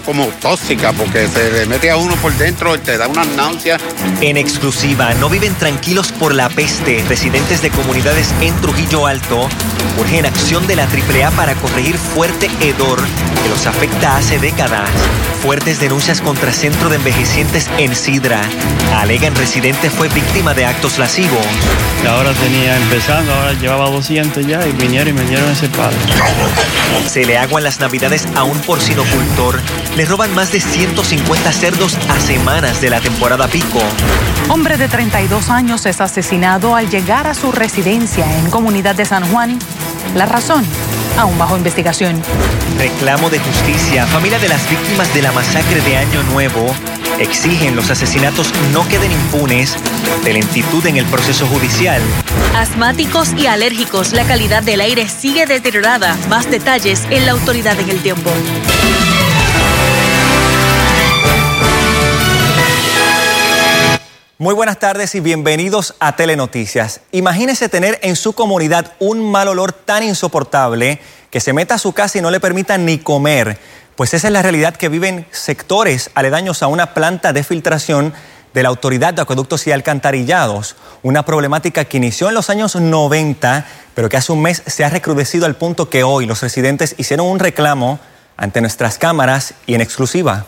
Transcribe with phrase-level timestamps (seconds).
[0.00, 3.78] como tóxica porque se le mete a uno por dentro y te da una náusea.
[4.20, 7.04] En exclusiva, no viven tranquilos por la peste.
[7.08, 9.48] Residentes de comunidades en Trujillo Alto
[9.98, 13.00] urgen acción de la AAA para corregir fuerte hedor
[13.42, 14.88] que los afecta hace décadas.
[15.42, 18.40] Fuertes denuncias contra centro de envejecientes en Sidra.
[18.96, 21.46] Alegan residente fue víctima de actos lascivos.
[22.08, 25.96] Ahora tenía empezando, ahora llevaba 200 ya y vinieron y me dieron ese palo.
[27.06, 29.60] Se le aguan las navidades a un porcinocultor.
[29.96, 33.78] Le roban más de 150 cerdos a semanas de la temporada pico.
[34.48, 39.24] Hombre de 32 años es asesinado al llegar a su residencia en comunidad de San
[39.30, 39.58] Juan.
[40.14, 40.64] La razón,
[41.16, 42.20] aún bajo investigación.
[42.78, 44.06] Reclamo de justicia.
[44.06, 46.74] Familia de las víctimas de la masacre de Año Nuevo
[47.18, 49.76] exigen los asesinatos no queden impunes
[50.24, 52.02] de lentitud en el proceso judicial.
[52.56, 56.16] Asmáticos y alérgicos, la calidad del aire sigue deteriorada.
[56.28, 58.30] Más detalles en la autoridad en el tiempo.
[64.44, 67.00] Muy buenas tardes y bienvenidos a Telenoticias.
[67.12, 71.94] Imagínese tener en su comunidad un mal olor tan insoportable que se meta a su
[71.94, 73.58] casa y no le permita ni comer.
[73.96, 78.12] Pues esa es la realidad que viven sectores aledaños a una planta de filtración
[78.52, 83.66] de la Autoridad de Acueductos y Alcantarillados, una problemática que inició en los años 90,
[83.94, 87.28] pero que hace un mes se ha recrudecido al punto que hoy los residentes hicieron
[87.28, 87.98] un reclamo
[88.36, 90.44] ante nuestras cámaras y en exclusiva.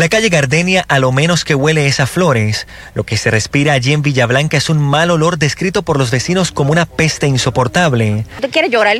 [0.00, 2.66] La calle Gardenia a lo menos que huele es a flores.
[2.94, 6.52] Lo que se respira allí en Villablanca es un mal olor descrito por los vecinos
[6.52, 8.24] como una peste insoportable.
[8.40, 8.96] Tú quieres llorar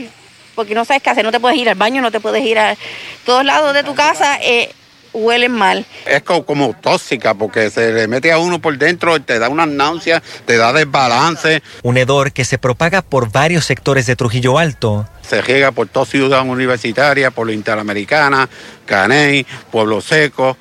[0.55, 2.59] porque no sabes qué hacer, no te puedes ir al baño, no te puedes ir
[2.59, 2.77] a
[3.25, 4.39] todos lados de tu casa.
[4.43, 4.75] Eh,
[5.15, 5.87] huelen mal.
[6.05, 9.65] Es como, tóxica porque se le mete a uno por dentro y te da una
[9.65, 11.63] náusea, te da desbalance.
[11.83, 15.09] Un hedor que se propaga por varios sectores de Trujillo Alto.
[15.27, 18.51] Se riega por toda ciudad universitaria, por la Interamericana,
[18.85, 20.59] Caney, Pueblo Seco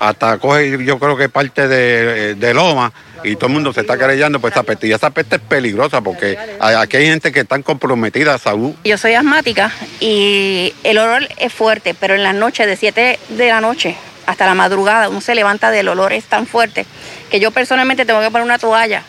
[0.00, 3.98] hasta coge yo creo que parte de, de Loma y todo el mundo se está
[3.98, 4.88] querellando por esa peste.
[4.88, 8.74] Y esa peste es peligrosa porque aquí hay gente que está comprometida a salud.
[8.84, 13.48] Yo soy asmática y el olor es fuerte, pero en las noches, de 7 de
[13.48, 13.96] la noche
[14.26, 16.86] hasta la madrugada, uno se levanta del olor, es tan fuerte
[17.30, 19.02] que yo personalmente tengo que poner una toalla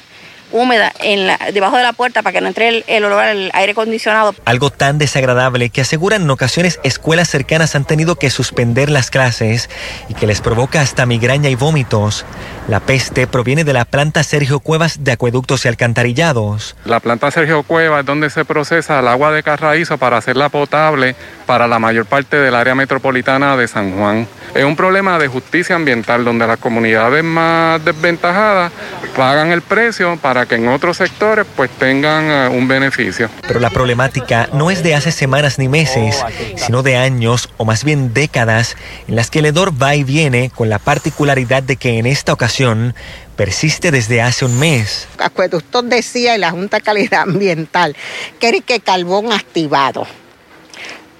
[0.51, 3.71] húmeda en la, debajo de la puerta para que no entre el, olor al aire
[3.71, 4.35] acondicionado.
[4.45, 9.69] Algo tan desagradable que aseguran en ocasiones escuelas cercanas han tenido que suspender las clases
[10.09, 12.25] y que les provoca hasta migraña y vómitos.
[12.67, 16.75] La peste proviene de la planta Sergio Cuevas de Acueductos y Alcantarillados.
[16.85, 21.15] La planta Sergio Cuevas es donde se procesa el agua de carraízo para hacerla potable
[21.45, 24.27] para la mayor parte del área metropolitana de San Juan.
[24.53, 28.71] Es un problema de justicia ambiental donde las comunidades más desventajadas
[29.15, 33.29] pagan el precio para que en otros sectores pues tengan eh, un beneficio.
[33.47, 36.23] Pero la problemática no es de hace semanas ni meses,
[36.55, 38.75] sino de años o más bien décadas
[39.07, 42.33] en las que el hedor va y viene con la particularidad de que en esta
[42.33, 42.95] ocasión
[43.35, 45.07] persiste desde hace un mes.
[45.17, 47.95] Acueductos decía en la Junta de Calidad Ambiental
[48.39, 50.05] que que carbón activado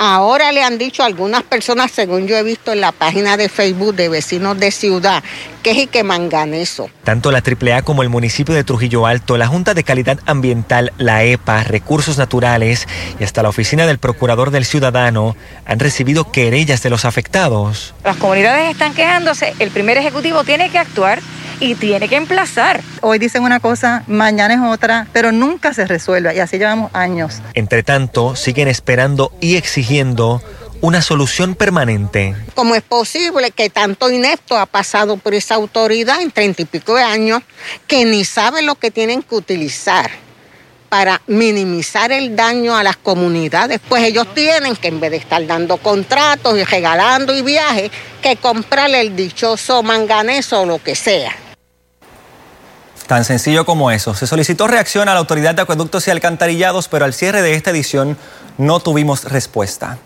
[0.03, 3.49] Ahora le han dicho a algunas personas, según yo he visto en la página de
[3.49, 5.23] Facebook de vecinos de ciudad,
[5.61, 6.89] que es que manganeso.
[7.03, 11.23] Tanto la AAA como el municipio de Trujillo Alto, la Junta de Calidad Ambiental, la
[11.23, 12.87] EPA, Recursos Naturales
[13.19, 15.35] y hasta la Oficina del Procurador del Ciudadano
[15.67, 17.93] han recibido querellas de los afectados.
[18.03, 21.21] Las comunidades están quejándose, el primer ejecutivo tiene que actuar
[21.61, 22.81] y tiene que emplazar.
[23.01, 27.35] Hoy dicen una cosa, mañana es otra, pero nunca se resuelve y así llevamos años.
[27.53, 30.41] Entre tanto, siguen esperando y exigiendo
[30.81, 32.35] una solución permanente.
[32.55, 36.95] ¿Cómo es posible que tanto inepto ha pasado por esa autoridad en treinta y pico
[36.95, 37.43] de años
[37.85, 40.09] que ni sabe lo que tienen que utilizar?
[40.89, 45.47] para minimizar el daño a las comunidades, pues ellos tienen que en vez de estar
[45.47, 47.89] dando contratos y regalando y viajes,
[48.21, 51.33] que comprarle el dichoso manganeso o lo que sea.
[53.11, 54.13] Tan sencillo como eso.
[54.13, 57.71] Se solicitó reacción a la Autoridad de Acueductos y Alcantarillados, pero al cierre de esta
[57.71, 58.15] edición
[58.57, 59.97] no tuvimos respuesta.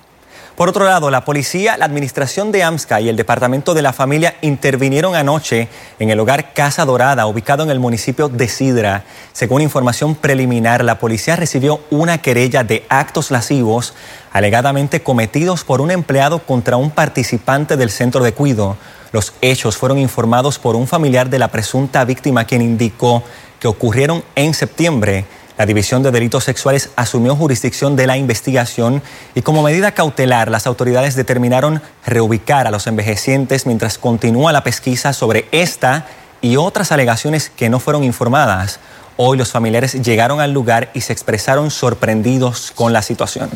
[0.56, 4.38] Por otro lado, la policía, la administración de AMSCA y el Departamento de la Familia
[4.42, 5.68] intervinieron anoche
[6.00, 9.04] en el hogar Casa Dorada, ubicado en el municipio de Sidra.
[9.34, 13.94] Según información preliminar, la policía recibió una querella de actos lascivos
[14.34, 18.78] alegadamente cometidos por un empleado contra un participante del centro de cuido.
[19.16, 23.24] Los hechos fueron informados por un familiar de la presunta víctima quien indicó
[23.62, 25.24] que ocurrieron en septiembre.
[25.58, 29.02] La División de Delitos Sexuales asumió jurisdicción de la investigación
[29.34, 35.14] y como medida cautelar las autoridades determinaron reubicar a los envejecientes mientras continúa la pesquisa
[35.14, 36.08] sobre esta
[36.42, 38.82] y otras alegaciones que no fueron informadas.
[39.16, 43.50] Hoy los familiares llegaron al lugar y se expresaron sorprendidos con la situación.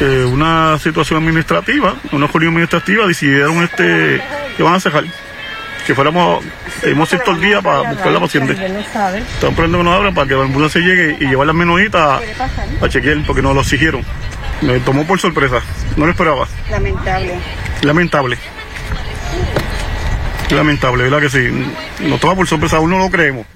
[0.00, 4.20] Eh, una situación administrativa, una reunión administrativa, decidieron este
[4.56, 5.04] que van a cerrar.
[5.86, 6.44] Que fuéramos,
[7.24, 8.52] todo el día para buscar a la paciente.
[8.52, 12.84] Están esperando que nos abran para que la ambulancia llegue y llevar las menonitas a,
[12.84, 14.02] a chequear, porque nos lo exigieron.
[14.60, 15.60] Me tomó por sorpresa,
[15.96, 16.46] no lo esperaba.
[16.70, 17.38] Lamentable.
[17.82, 18.38] Lamentable.
[20.50, 21.72] Lamentable, ¿verdad que sí?
[22.00, 23.46] Nos toma por sorpresa, aún no lo creemos.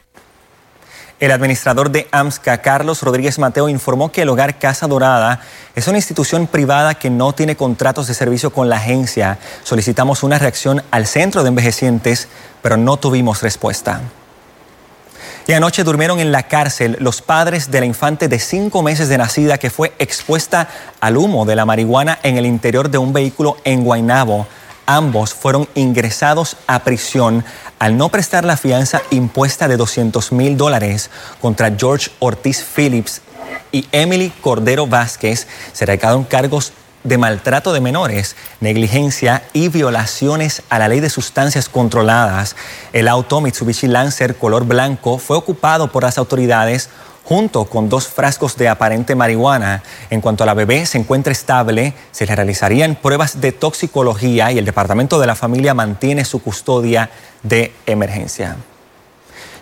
[1.25, 5.41] El administrador de AMSCA, Carlos Rodríguez Mateo, informó que el Hogar Casa Dorada
[5.75, 9.39] es una institución privada que no tiene contratos de servicio con la agencia.
[9.63, 12.29] Solicitamos una reacción al centro de envejecientes,
[12.61, 14.03] pero no tuvimos respuesta.
[15.47, 19.17] Y anoche durmieron en la cárcel los padres de la infante de cinco meses de
[19.17, 20.69] nacida que fue expuesta
[21.01, 24.47] al humo de la marihuana en el interior de un vehículo en Guaynabo.
[24.85, 27.43] Ambos fueron ingresados a prisión
[27.79, 31.11] al no prestar la fianza impuesta de 200 mil dólares
[31.41, 33.23] contra George Ortiz Phillips
[33.73, 35.47] y Emily Cordero Vázquez.
[35.73, 36.73] Se recaron cargos
[37.05, 42.57] de maltrato de menores, negligencia y violaciones a la ley de sustancias controladas.
[42.93, 46.89] El auto Mitsubishi Lancer color blanco fue ocupado por las autoridades
[47.25, 49.83] junto con dos frascos de aparente marihuana.
[50.11, 54.59] En cuanto a la bebé se encuentra estable, se le realizarían pruebas de toxicología y
[54.59, 57.11] el Departamento de la Familia mantiene su custodia
[57.43, 58.57] de emergencia.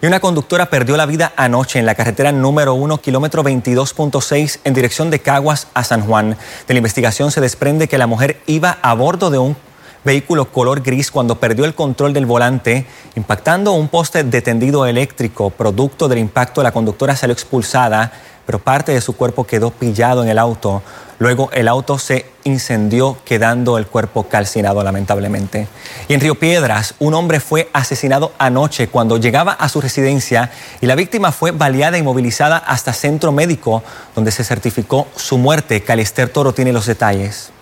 [0.02, 4.74] Y una conductora perdió la vida anoche en la carretera número 1, kilómetro 22.6, en
[4.74, 6.36] dirección de Caguas a San Juan.
[6.66, 9.56] De la investigación se desprende que la mujer iba a bordo de un
[10.04, 15.50] vehículo color gris cuando perdió el control del volante, impactando un poste de tendido eléctrico.
[15.50, 18.12] Producto del impacto, la conductora salió expulsada,
[18.44, 20.82] pero parte de su cuerpo quedó pillado en el auto.
[21.18, 25.68] Luego el auto se incendió, quedando el cuerpo calcinado lamentablemente.
[26.08, 30.50] Y en Río Piedras, un hombre fue asesinado anoche cuando llegaba a su residencia
[30.80, 33.84] y la víctima fue baleada y movilizada hasta centro médico,
[34.16, 35.82] donde se certificó su muerte.
[35.82, 37.52] Calister Toro tiene los detalles.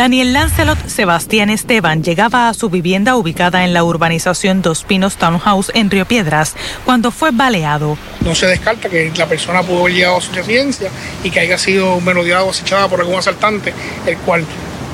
[0.00, 5.70] Daniel Lancelot Sebastián Esteban llegaba a su vivienda ubicada en la urbanización Dos Pinos Townhouse
[5.74, 6.56] en Río Piedras
[6.86, 7.98] cuando fue baleado.
[8.22, 10.88] No se descarta que la persona pudo haber llegado a su residencia
[11.22, 13.74] y que haya sido merodeado o acechada por algún asaltante,
[14.06, 14.46] el cual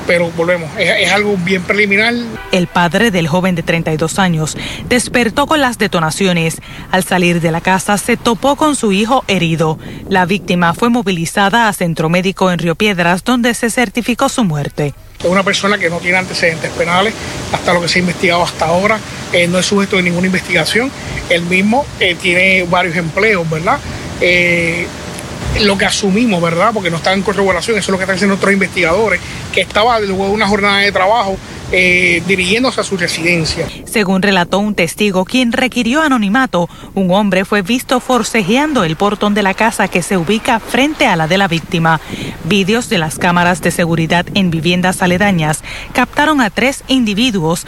[0.07, 2.13] pero volvemos, es, es, algo bien preliminar.
[2.51, 4.57] El padre del joven de 32 años
[4.87, 6.61] despertó con las detonaciones.
[6.91, 9.77] Al salir de la casa se topó con su hijo herido.
[10.09, 14.93] La víctima fue movilizada a centro médico en Río Piedras donde se certificó su muerte.
[15.19, 17.13] Es una persona que no tiene antecedentes penales,
[17.51, 18.99] hasta lo que se ha investigado hasta ahora,
[19.33, 20.91] eh, no es sujeto de ninguna investigación.
[21.29, 23.79] Él mismo eh, tiene varios empleos, ¿verdad?
[24.21, 24.85] Eh,
[25.61, 26.71] lo que asumimos, ¿verdad?
[26.73, 29.19] Porque no está en corroboración, eso es lo que están haciendo nuestros investigadores,
[29.53, 31.37] que estaba luego de una jornada de trabajo
[31.71, 33.67] eh, dirigiéndose a su residencia.
[33.85, 39.43] Según relató un testigo, quien requirió anonimato, un hombre fue visto forcejeando el portón de
[39.43, 41.99] la casa que se ubica frente a la de la víctima.
[42.45, 47.65] Vídeos de las cámaras de seguridad en viviendas aledañas captaron a tres individuos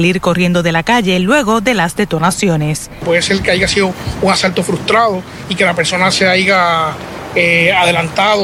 [0.00, 2.90] salir corriendo de la calle luego de las detonaciones.
[3.04, 3.92] Puede ser que haya sido
[4.22, 6.94] un asalto frustrado y que la persona se haya
[7.34, 8.42] eh, adelantado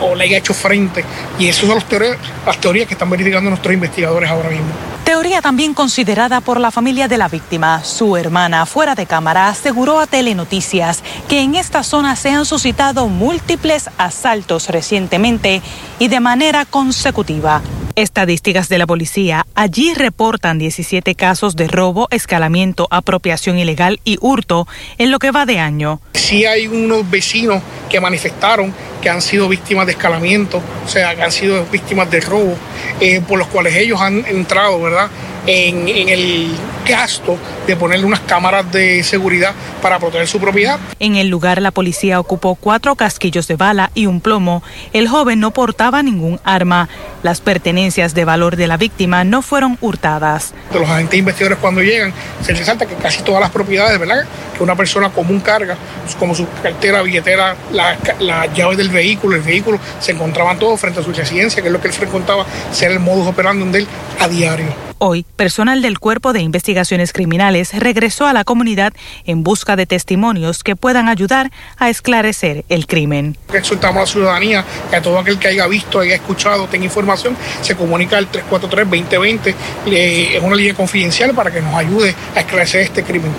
[0.00, 1.04] o le haya hecho frente.
[1.38, 2.16] Y esas son las teorías,
[2.46, 4.72] las teorías que están verificando nuestros investigadores ahora mismo.
[5.10, 7.82] Teoría también considerada por la familia de la víctima.
[7.82, 13.08] Su hermana, fuera de cámara, aseguró a Telenoticias que en esta zona se han suscitado
[13.08, 15.62] múltiples asaltos recientemente
[15.98, 17.60] y de manera consecutiva.
[17.96, 24.68] Estadísticas de la policía allí reportan 17 casos de robo, escalamiento, apropiación ilegal y hurto
[24.98, 26.00] en lo que va de año.
[26.14, 31.22] Sí hay unos vecinos que manifestaron que han sido víctimas de escalamiento, o sea, que
[31.22, 32.54] han sido víctimas de robo,
[33.00, 34.99] eh, por los cuales ellos han entrado, ¿verdad?
[35.00, 36.56] guerra En, en, el
[36.86, 40.78] gasto de ponerle unas cámaras de seguridad para proteger su propiedad.
[40.98, 44.62] En el lugar la policía ocupó cuatro casquillos de bala y un plomo.
[44.92, 46.88] El joven no portaba ningún arma.
[47.22, 50.52] Las pertenencias de valor de la víctima no fueron hurtadas.
[50.72, 54.24] De los agentes investigadores cuando llegan se resalta que casi todas las propiedades, ¿verdad?
[54.56, 55.76] Que una persona común carga,
[56.18, 61.00] como su cartera, billetera, las la llaves del vehículo, el vehículo, se encontraban todos frente
[61.00, 63.86] a su residencia, que es lo que él frecuentaba ser el modus operandi de él
[64.18, 64.90] a diario.
[64.98, 68.92] Hoy, personal del Cuerpo de Investigaciones Criminales regresó a la comunidad
[69.24, 73.38] en busca de testimonios que puedan ayudar a esclarecer el crimen.
[73.50, 77.34] Exhortamos a la ciudadanía que a todo aquel que haya visto, haya escuchado, tenga información,
[77.62, 79.54] se comunica al 343-2020.
[79.86, 83.32] Eh, es una línea confidencial para que nos ayude a esclarecer este crimen.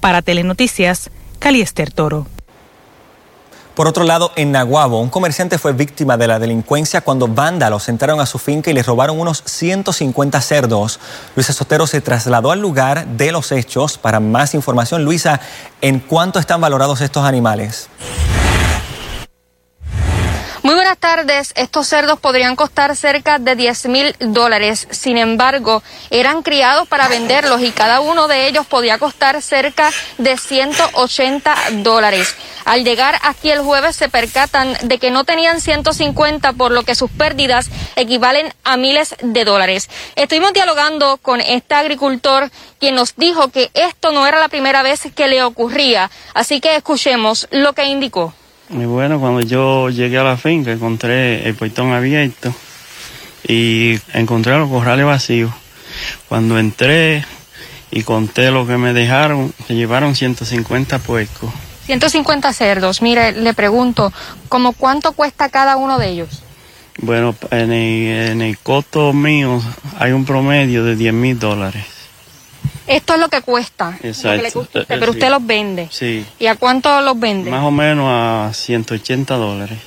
[0.00, 2.26] Para Telenoticias, Caliester Toro.
[3.78, 8.18] Por otro lado, en Naguabo, un comerciante fue víctima de la delincuencia cuando vándalos entraron
[8.18, 10.98] a su finca y le robaron unos 150 cerdos.
[11.36, 15.04] Luisa Sotero se trasladó al lugar de los hechos para más información.
[15.04, 15.40] Luisa,
[15.80, 17.88] ¿en cuánto están valorados estos animales?
[20.96, 21.52] Tardes.
[21.56, 24.86] Estos cerdos podrían costar cerca de 10 mil dólares.
[24.90, 30.36] Sin embargo, eran criados para venderlos y cada uno de ellos podía costar cerca de
[30.36, 32.34] 180 dólares.
[32.64, 36.94] Al llegar aquí el jueves se percatan de que no tenían 150, por lo que
[36.94, 39.88] sus pérdidas equivalen a miles de dólares.
[40.16, 45.00] Estuvimos dialogando con este agricultor quien nos dijo que esto no era la primera vez
[45.14, 46.10] que le ocurría.
[46.34, 48.34] Así que escuchemos lo que indicó.
[48.70, 52.54] Y bueno, cuando yo llegué a la finca encontré el portón abierto
[53.46, 55.52] y encontré los corrales vacíos.
[56.28, 57.24] Cuando entré
[57.90, 61.50] y conté lo que me dejaron, se llevaron 150 puercos.
[61.86, 63.00] 150 cerdos.
[63.00, 64.12] Mire, le pregunto,
[64.50, 66.42] ¿cómo cuánto cuesta cada uno de ellos?
[67.00, 69.62] Bueno, en el, en el costo mío
[69.98, 71.97] hay un promedio de 10 mil dólares.
[72.88, 73.90] Esto es lo que cuesta.
[73.92, 74.40] lo que le Exacto.
[74.40, 75.18] cuesta a usted, pero sí.
[75.18, 75.88] usted los vende.
[75.90, 77.50] Sí, ¿Y a cuánto los vende?
[77.50, 79.78] más o menos a 180 dólares.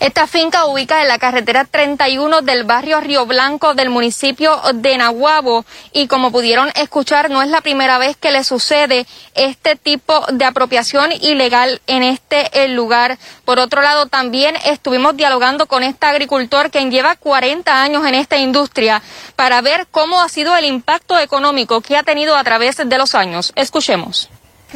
[0.00, 5.64] Esta finca ubica en la carretera 31 del barrio Río Blanco del municipio de Nahuabo
[5.92, 10.44] y como pudieron escuchar no es la primera vez que le sucede este tipo de
[10.44, 13.18] apropiación ilegal en este eh, lugar.
[13.44, 18.38] Por otro lado también estuvimos dialogando con este agricultor quien lleva 40 años en esta
[18.38, 19.02] industria
[19.36, 23.14] para ver cómo ha sido el impacto económico que ha tenido a través de los
[23.14, 23.52] años.
[23.54, 24.28] Escuchemos.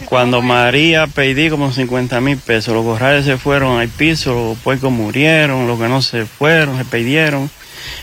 [0.04, 4.92] Cuando María pedí como 50 mil pesos, los corrales se fueron al piso, los puercos
[4.92, 7.50] murieron, los que no se fueron, se perdieron,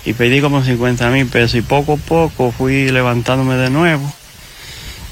[0.04, 4.12] y pedí como 50 mil pesos, y poco a poco fui levantándome de nuevo.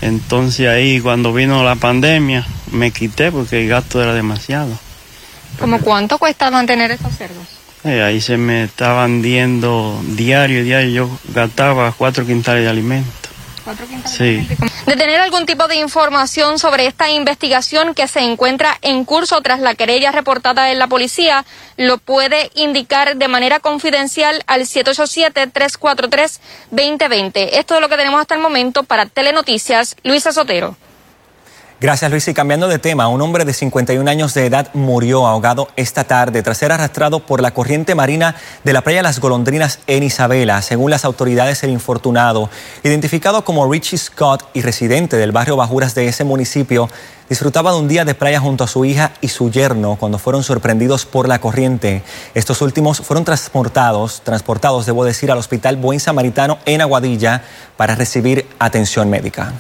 [0.02, 4.78] Entonces ahí cuando vino la pandemia me quité porque el gasto era demasiado.
[5.60, 7.46] ¿Cómo cuánto cuesta mantener estos cerdos?
[7.84, 13.30] Eh, ahí se me estaban diendo diario, diario, yo gastaba cuatro quintales de alimento.
[14.06, 14.48] Sí.
[14.86, 19.60] De tener algún tipo de información sobre esta investigación que se encuentra en curso tras
[19.60, 21.46] la querella reportada en la policía,
[21.78, 27.50] lo puede indicar de manera confidencial al 787-343-2020.
[27.54, 29.98] Esto es lo que tenemos hasta el momento para Telenoticias.
[30.04, 30.78] Luisa Sotero.
[31.82, 32.28] Gracias Luis.
[32.28, 36.44] Y cambiando de tema, un hombre de 51 años de edad murió ahogado esta tarde
[36.44, 40.62] tras ser arrastrado por la corriente marina de la playa Las Golondrinas en Isabela.
[40.62, 42.52] Según las autoridades, el infortunado,
[42.84, 46.88] identificado como Richie Scott y residente del barrio Bajuras de ese municipio,
[47.30, 50.44] disfrutaba de un día de playa junto a su hija y su yerno cuando fueron
[50.44, 52.04] sorprendidos por la corriente.
[52.36, 57.42] Estos últimos fueron transportados, transportados, debo decir, al Hospital Buen Samaritano en Aguadilla
[57.76, 59.54] para recibir atención médica.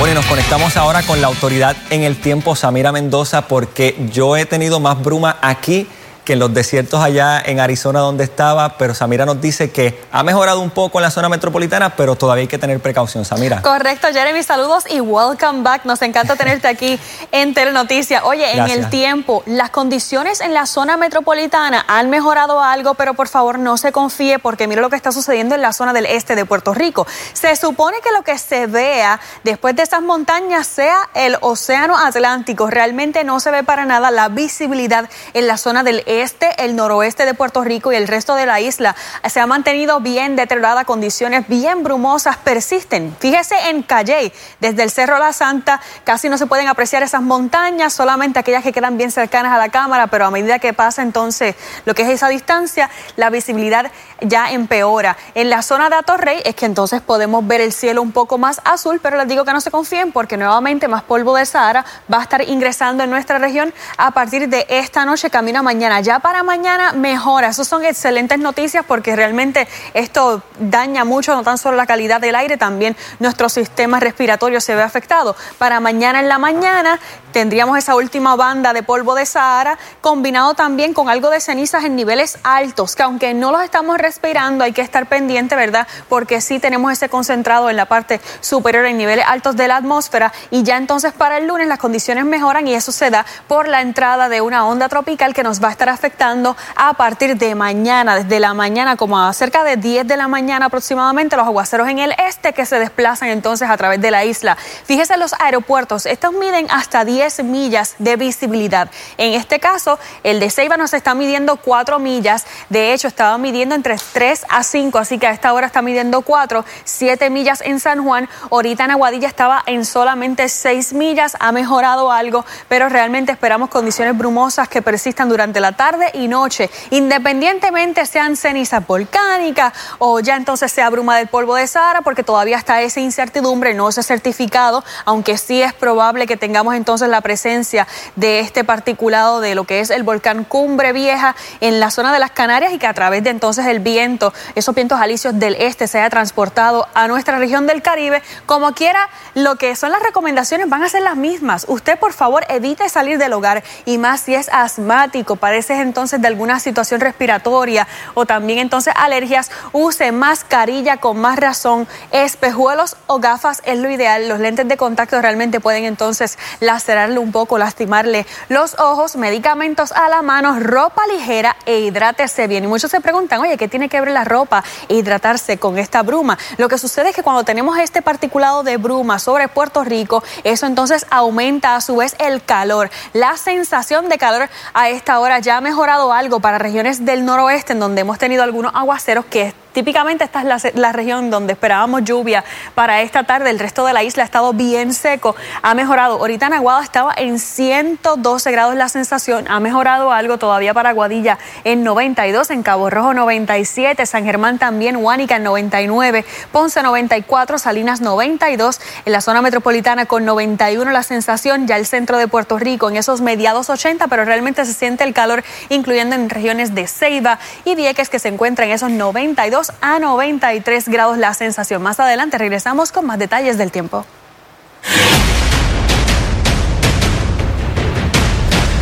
[0.00, 4.34] Bueno, y nos conectamos ahora con la autoridad en el tiempo, Samira Mendoza, porque yo
[4.34, 5.86] he tenido más bruma aquí
[6.30, 10.22] que en los desiertos allá en Arizona donde estaba, pero Samira nos dice que ha
[10.22, 13.62] mejorado un poco en la zona metropolitana, pero todavía hay que tener precaución, Samira.
[13.62, 15.84] Correcto, Jeremy, saludos y welcome back.
[15.86, 17.00] Nos encanta tenerte aquí
[17.32, 18.22] en Telenoticias.
[18.22, 23.26] Oye, en el tiempo, las condiciones en la zona metropolitana han mejorado algo, pero por
[23.26, 26.36] favor no se confíe porque mire lo que está sucediendo en la zona del este
[26.36, 27.08] de Puerto Rico.
[27.32, 32.70] Se supone que lo que se vea después de esas montañas sea el océano Atlántico.
[32.70, 36.19] Realmente no se ve para nada la visibilidad en la zona del este,
[36.58, 38.94] el noroeste de Puerto Rico y el resto de la isla.
[39.26, 43.16] Se ha mantenido bien deteriorada, condiciones bien brumosas persisten.
[43.18, 47.94] Fíjese en Calley, desde el Cerro La Santa, casi no se pueden apreciar esas montañas,
[47.94, 51.54] solamente aquellas que quedan bien cercanas a la cámara, pero a medida que pasa entonces
[51.86, 55.16] lo que es esa distancia, la visibilidad ya empeora.
[55.34, 58.60] En la zona de Atorrey es que entonces podemos ver el cielo un poco más
[58.64, 62.18] azul, pero les digo que no se confíen porque nuevamente más polvo del Sahara va
[62.18, 66.00] a estar ingresando en nuestra región a partir de esta noche, camino a mañana.
[66.00, 67.48] Ya para mañana mejora.
[67.48, 72.34] Esas son excelentes noticias porque realmente esto daña mucho no tan solo la calidad del
[72.34, 75.36] aire, también nuestro sistema respiratorio se ve afectado.
[75.58, 76.98] Para mañana en la mañana
[77.32, 81.94] tendríamos esa última banda de polvo de Sahara combinado también con algo de cenizas en
[81.94, 85.86] niveles altos, que aunque no los estamos respirando hay que estar pendiente, ¿verdad?
[86.08, 90.32] Porque sí tenemos ese concentrado en la parte superior en niveles altos de la atmósfera
[90.50, 93.82] y ya entonces para el lunes las condiciones mejoran y eso se da por la
[93.82, 98.16] entrada de una onda tropical que nos va a estar afectando a partir de mañana,
[98.16, 101.98] desde la mañana como a cerca de 10 de la mañana aproximadamente, los aguaceros en
[101.98, 104.56] el este que se desplazan entonces a través de la isla.
[104.56, 108.90] Fíjese los aeropuertos, estos miden hasta 10 millas de visibilidad.
[109.18, 113.74] En este caso, el de Ceiba nos está midiendo 4 millas, de hecho estaba midiendo
[113.74, 117.80] entre 3 a 5, así que a esta hora está midiendo 4, 7 millas en
[117.80, 123.32] San Juan, ahorita en Aguadilla estaba en solamente 6 millas, ha mejorado algo, pero realmente
[123.32, 129.72] esperamos condiciones brumosas que persistan durante la tarde tarde y noche, independientemente sean cenizas volcánicas
[129.96, 133.90] o ya entonces sea bruma del polvo de Sahara, porque todavía está esa incertidumbre, no
[133.90, 139.40] se ha certificado, aunque sí es probable que tengamos entonces la presencia de este particulado
[139.40, 142.78] de lo que es el volcán Cumbre Vieja en la zona de las Canarias y
[142.78, 146.88] que a través de entonces el viento, esos vientos alisios del este se haya transportado
[146.92, 148.22] a nuestra región del Caribe.
[148.44, 151.64] Como quiera, lo que son las recomendaciones van a ser las mismas.
[151.68, 156.28] Usted, por favor, evite salir del hogar y más si es asmático, parece entonces de
[156.28, 163.62] alguna situación respiratoria o también entonces alergias, use mascarilla con más razón, espejuelos o gafas
[163.64, 164.28] es lo ideal.
[164.28, 170.08] Los lentes de contacto realmente pueden entonces lacerarle un poco, lastimarle los ojos, medicamentos a
[170.08, 172.64] la mano, ropa ligera e hidrátese bien.
[172.64, 176.02] Y muchos se preguntan, oye, ¿qué tiene que ver la ropa e hidratarse con esta
[176.02, 176.38] bruma?
[176.58, 180.66] Lo que sucede es que cuando tenemos este particulado de bruma sobre Puerto Rico, eso
[180.66, 182.90] entonces aumenta a su vez el calor.
[183.12, 187.74] La sensación de calor a esta hora ya ha mejorado algo para regiones del noroeste
[187.74, 192.44] en donde hemos tenido algunos aguaceros que Típicamente esta es la, región donde esperábamos lluvia
[192.74, 193.50] para esta tarde.
[193.50, 196.16] El resto de la isla ha estado bien seco, ha mejorado.
[196.16, 201.38] Ahorita en Aguada estaba en 112 grados la sensación, ha mejorado algo todavía para Aguadilla
[201.62, 208.00] en 92, en Cabo Rojo 97, San Germán también, Huánica en 99, Ponce 94, Salinas
[208.00, 212.90] 92, en la zona metropolitana con 91 la sensación, ya el centro de Puerto Rico
[212.90, 217.38] en esos mediados 80, pero realmente se siente el calor, incluyendo en regiones de Ceiba
[217.64, 221.82] y Vieques que se encuentran en esos 92 a 93 grados la sensación.
[221.82, 224.04] Más adelante regresamos con más detalles del tiempo.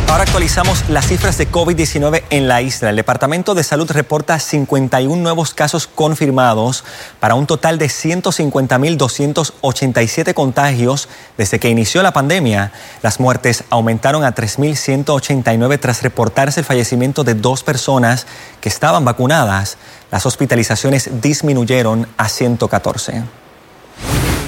[0.09, 2.89] Ahora actualizamos las cifras de COVID-19 en la isla.
[2.89, 6.83] El Departamento de Salud reporta 51 nuevos casos confirmados
[7.19, 12.71] para un total de 150.287 contagios desde que inició la pandemia.
[13.03, 18.25] Las muertes aumentaron a 3.189 tras reportarse el fallecimiento de dos personas
[18.61, 19.77] que estaban vacunadas.
[20.09, 23.25] Las hospitalizaciones disminuyeron a 114.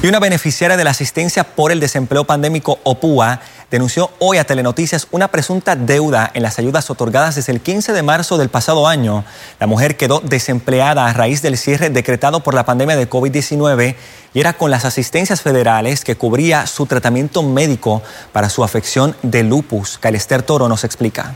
[0.03, 5.07] Y una beneficiaria de la asistencia por el desempleo pandémico OPUA denunció hoy a Telenoticias
[5.11, 9.23] una presunta deuda en las ayudas otorgadas desde el 15 de marzo del pasado año.
[9.59, 13.95] La mujer quedó desempleada a raíz del cierre decretado por la pandemia de COVID-19
[14.33, 19.43] y era con las asistencias federales que cubría su tratamiento médico para su afección de
[19.43, 19.99] lupus.
[19.99, 21.35] Calester Toro nos explica.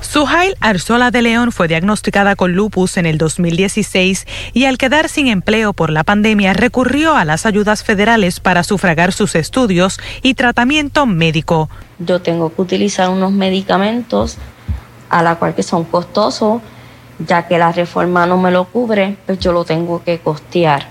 [0.00, 5.26] Suhail Arzola de León fue diagnosticada con lupus en el 2016 y al quedar sin
[5.26, 11.06] empleo por la pandemia recurrió a las ayudas federales para sufragar sus estudios y tratamiento
[11.06, 11.68] médico.
[11.98, 14.38] Yo tengo que utilizar unos medicamentos
[15.08, 16.60] a la cual que son costosos,
[17.18, 20.86] ya que la reforma no me lo cubre, pues yo lo tengo que costear.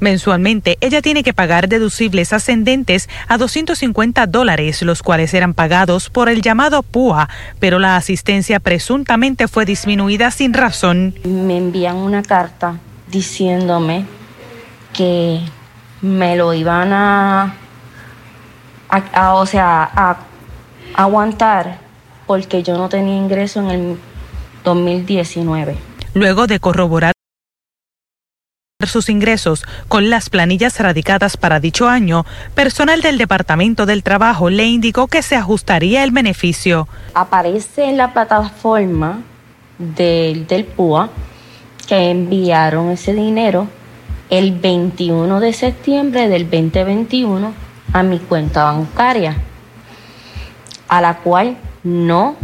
[0.00, 6.28] Mensualmente, ella tiene que pagar deducibles ascendentes a 250 dólares, los cuales eran pagados por
[6.28, 11.14] el llamado PUA, pero la asistencia presuntamente fue disminuida sin razón.
[11.24, 14.06] Me envían una carta diciéndome
[14.94, 15.40] que
[16.00, 17.54] me lo iban a,
[19.34, 20.16] o sea, a
[20.94, 21.78] aguantar
[22.26, 23.98] porque yo no tenía ingreso en el
[24.64, 25.76] 2019.
[26.14, 27.12] Luego de corroborar
[28.86, 34.64] sus ingresos con las planillas radicadas para dicho año, personal del Departamento del Trabajo le
[34.64, 36.88] indicó que se ajustaría el beneficio.
[37.14, 39.20] Aparece en la plataforma
[39.78, 41.10] del, del PUA
[41.86, 43.66] que enviaron ese dinero
[44.30, 47.52] el 21 de septiembre del 2021
[47.92, 49.36] a mi cuenta bancaria,
[50.88, 52.36] a la cual no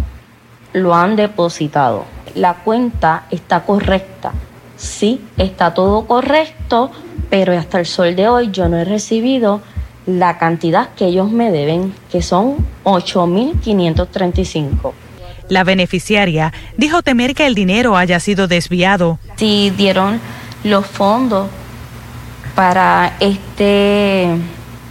[0.72, 2.04] lo han depositado.
[2.34, 4.32] La cuenta está correcta
[4.76, 6.90] sí, está todo correcto,
[7.30, 9.60] pero hasta el sol de hoy yo no he recibido
[10.06, 14.92] la cantidad que ellos me deben, que son 8.535.
[15.48, 19.18] La beneficiaria dijo temer que el dinero haya sido desviado.
[19.36, 20.20] Si dieron
[20.64, 21.48] los fondos
[22.54, 24.28] para este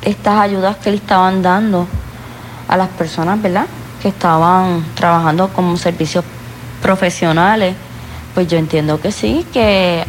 [0.02, 1.88] estas ayudas que le estaban dando
[2.68, 3.66] a las personas, ¿verdad?
[4.02, 6.24] Que estaban trabajando como servicios
[6.82, 7.76] profesionales
[8.36, 10.04] pues yo entiendo que sí, que,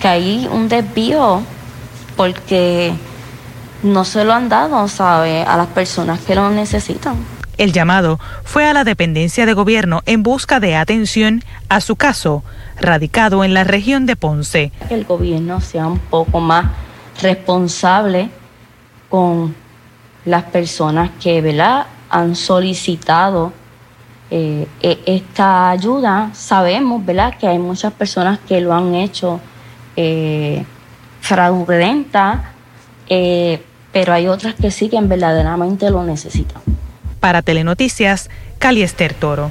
[0.00, 1.42] que hay un desvío
[2.16, 2.94] porque
[3.82, 5.42] no se lo han dado, ¿sabe?
[5.42, 7.16] A las personas que lo necesitan.
[7.58, 12.42] El llamado fue a la dependencia de gobierno en busca de atención a su caso,
[12.80, 14.72] radicado en la región de Ponce.
[14.88, 16.66] Que el gobierno sea un poco más
[17.22, 18.30] responsable
[19.08, 19.54] con
[20.24, 21.86] las personas que ¿verdad?
[22.10, 23.52] han solicitado
[24.30, 26.30] eh, e, esta ayuda.
[26.34, 29.40] Sabemos, ¿verdad?, que hay muchas personas que lo han hecho
[29.96, 30.64] eh,
[31.20, 32.52] fraudulenta,
[33.08, 33.62] eh,
[33.92, 36.62] pero hay otras que sí que verdaderamente lo necesitan.
[37.20, 39.50] Para Telenoticias, Caliester Toro.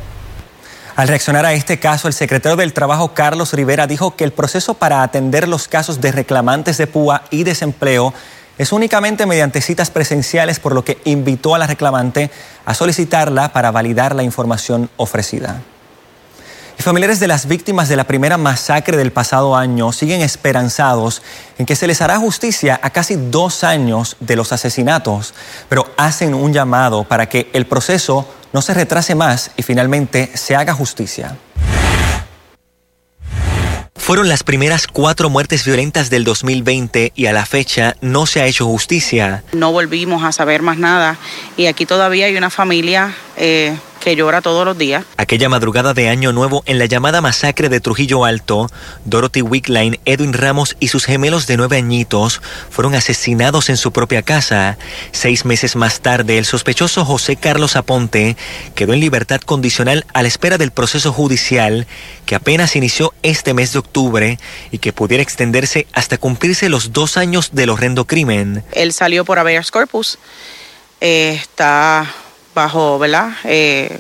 [0.96, 4.76] Al reaccionar a este caso, el secretario del Trabajo, Carlos Rivera, dijo que el proceso
[4.76, 8.14] para atender los casos de reclamantes de púa y desempleo
[8.58, 12.32] es únicamente mediante citas presenciales, por lo que invitó a la reclamante
[12.66, 15.62] a solicitarla para validar la información ofrecida.
[16.78, 21.22] Y familiares de las víctimas de la primera masacre del pasado año siguen esperanzados
[21.58, 25.34] en que se les hará justicia a casi dos años de los asesinatos,
[25.70, 30.56] pero hacen un llamado para que el proceso no se retrase más y finalmente se
[30.56, 31.38] haga justicia.
[34.06, 38.46] Fueron las primeras cuatro muertes violentas del 2020 y a la fecha no se ha
[38.46, 39.44] hecho justicia.
[39.54, 41.18] No volvimos a saber más nada
[41.58, 45.04] y aquí todavía hay una familia eh, que llora todos los días.
[45.18, 48.70] Aquella madrugada de Año Nuevo en la llamada masacre de Trujillo Alto,
[49.04, 52.40] Dorothy Wickline, Edwin Ramos y sus gemelos de nueve añitos
[52.70, 54.78] fueron asesinados en su propia casa.
[55.12, 58.38] Seis meses más tarde, el sospechoso José Carlos Aponte
[58.76, 61.88] quedó en libertad condicional a la espera del proceso judicial
[62.28, 64.40] que apenas inició este mes de octubre
[64.70, 68.64] y que pudiera extenderse hasta cumplirse los dos años del horrendo crimen.
[68.72, 70.20] Él salió por habeas corpus.
[71.02, 72.06] Eh, está
[72.56, 73.34] bajo, ¿verdad?
[73.44, 74.00] Eh,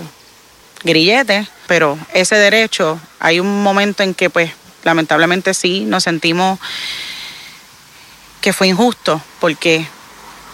[0.83, 4.51] grillete, pero ese derecho, hay un momento en que pues
[4.83, 6.59] lamentablemente sí nos sentimos
[8.41, 9.85] que fue injusto porque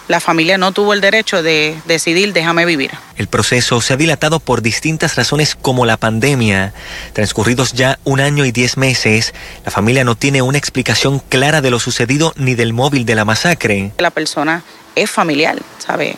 [0.08, 2.90] la familia no tuvo el derecho de decidir déjame vivir.
[3.16, 6.74] El proceso se ha dilatado por distintas razones como la pandemia.
[7.12, 9.32] Transcurridos ya un año y diez meses,
[9.64, 13.24] la familia no tiene una explicación clara de lo sucedido ni del móvil de la
[13.24, 13.92] masacre.
[13.98, 14.64] La persona
[14.96, 16.16] es familiar, ¿sabe?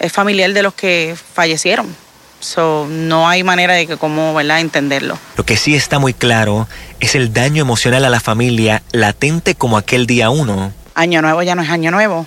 [0.00, 1.94] Es familiar de los que fallecieron.
[2.40, 4.60] So, no hay manera de que cómo ¿verdad?
[4.60, 5.18] entenderlo.
[5.36, 6.66] Lo que sí está muy claro
[6.98, 10.72] es el daño emocional a la familia latente como aquel día uno.
[10.94, 12.26] Año nuevo ya no es año nuevo.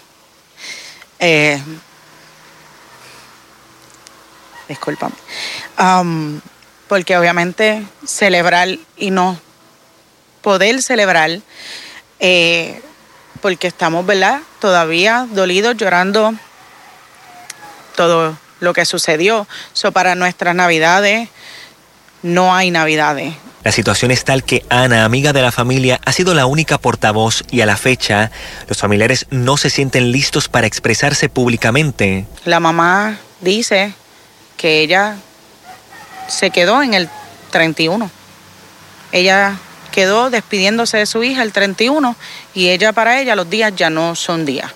[1.18, 1.60] Eh,
[4.70, 5.16] discúlpame.
[5.80, 6.40] Um,
[6.88, 9.40] porque obviamente celebrar y no
[10.42, 11.40] poder celebrar,
[12.20, 12.82] eh,
[13.42, 14.42] porque estamos, ¿verdad?
[14.60, 16.36] Todavía dolidos, llorando
[17.96, 19.48] todo lo que sucedió.
[19.74, 21.30] So, para nuestras navidades
[22.22, 23.34] no hay navidades.
[23.64, 27.44] La situación es tal que Ana, amiga de la familia, ha sido la única portavoz
[27.50, 28.30] y a la fecha
[28.68, 32.26] los familiares no se sienten listos para expresarse públicamente.
[32.44, 33.94] La mamá dice
[34.58, 35.16] que ella
[36.28, 37.10] se quedó en el
[37.52, 38.10] 31.
[39.14, 39.58] Ella
[39.94, 42.16] quedó despidiéndose de su hija el 31
[42.54, 44.74] y ella para ella los días ya no son días.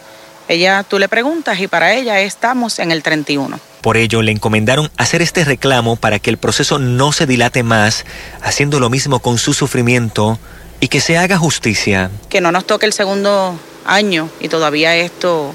[0.48, 3.60] Ella, tú le preguntas y para ella estamos en el 31.
[3.82, 8.06] Por ello, le encomendaron hacer este reclamo para que el proceso no se dilate más,
[8.42, 10.40] haciendo lo mismo con su sufrimiento
[10.80, 12.12] y que se haga justicia.
[12.30, 15.54] Que no nos toque el segundo año y todavía esto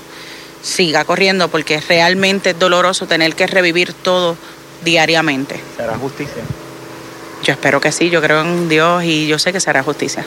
[0.63, 4.37] siga corriendo porque realmente es doloroso tener que revivir todo
[4.85, 5.61] diariamente.
[5.77, 6.43] ¿Será justicia?
[7.43, 10.25] Yo espero que sí, yo creo en Dios y yo sé que será justicia.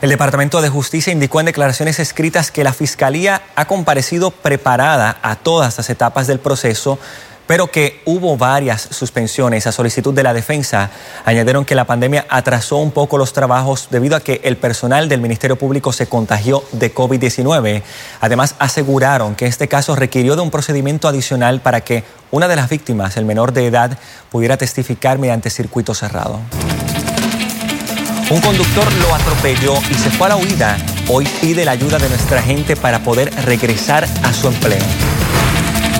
[0.00, 5.36] El Departamento de Justicia indicó en declaraciones escritas que la Fiscalía ha comparecido preparada a
[5.36, 6.98] todas las etapas del proceso,
[7.46, 10.90] pero que hubo varias suspensiones a solicitud de la defensa.
[11.26, 15.20] Añadieron que la pandemia atrasó un poco los trabajos debido a que el personal del
[15.20, 17.82] Ministerio Público se contagió de COVID-19.
[18.22, 22.70] Además, aseguraron que este caso requirió de un procedimiento adicional para que una de las
[22.70, 23.98] víctimas, el menor de edad,
[24.30, 26.40] pudiera testificar mediante circuito cerrado.
[28.30, 30.76] Un conductor lo atropelló y se fue a la huida.
[31.08, 34.78] Hoy pide la ayuda de nuestra gente para poder regresar a su empleo.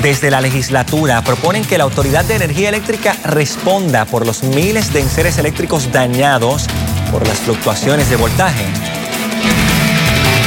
[0.00, 5.00] Desde la legislatura proponen que la Autoridad de Energía Eléctrica responda por los miles de
[5.00, 6.68] enseres eléctricos dañados
[7.10, 8.64] por las fluctuaciones de voltaje.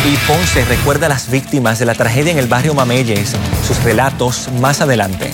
[0.06, 3.34] Y Ponce recuerda a las víctimas de la tragedia en el barrio Mameyes.
[3.68, 5.34] Sus relatos más adelante.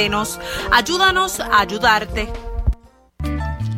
[0.71, 2.50] Ayúdanos a ayudarte.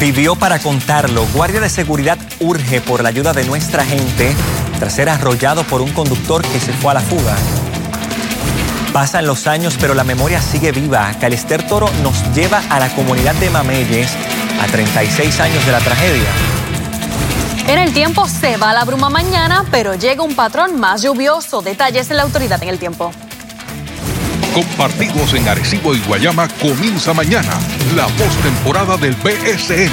[0.00, 1.26] Vivió para contarlo.
[1.34, 4.32] Guardia de seguridad urge por la ayuda de nuestra gente
[4.78, 7.34] tras ser arrollado por un conductor que se fue a la fuga.
[8.92, 11.12] Pasan los años, pero la memoria sigue viva.
[11.20, 14.12] Calester Toro nos lleva a la comunidad de Mameyes
[14.60, 16.28] a 36 años de la tragedia.
[17.66, 21.60] En el tiempo se va la bruma mañana, pero llega un patrón más lluvioso.
[21.60, 23.10] Detalles de la autoridad en el tiempo.
[24.58, 27.52] Con partidos en Arecibo y Guayama comienza mañana
[27.94, 29.92] la postemporada del BSN.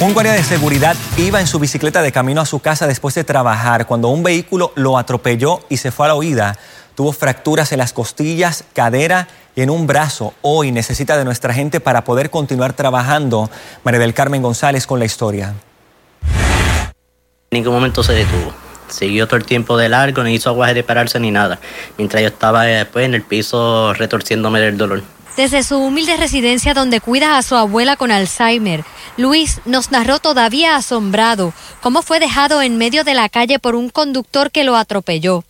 [0.00, 3.24] Un guardia de seguridad iba en su bicicleta de camino a su casa después de
[3.24, 6.56] trabajar cuando un vehículo lo atropelló y se fue a la huida.
[6.94, 10.32] Tuvo fracturas en las costillas, cadera y en un brazo.
[10.40, 13.50] Hoy necesita de nuestra gente para poder continuar trabajando.
[13.84, 15.52] María del Carmen González con la historia.
[17.50, 20.82] En ningún momento se detuvo siguió todo el tiempo de largo, ni hizo aguaje de
[20.82, 21.58] pararse ni nada,
[21.98, 25.02] mientras yo estaba después en el piso retorciéndome del dolor.
[25.36, 28.84] Desde su humilde residencia donde cuida a su abuela con Alzheimer,
[29.16, 33.88] Luis nos narró todavía asombrado cómo fue dejado en medio de la calle por un
[33.88, 35.42] conductor que lo atropelló.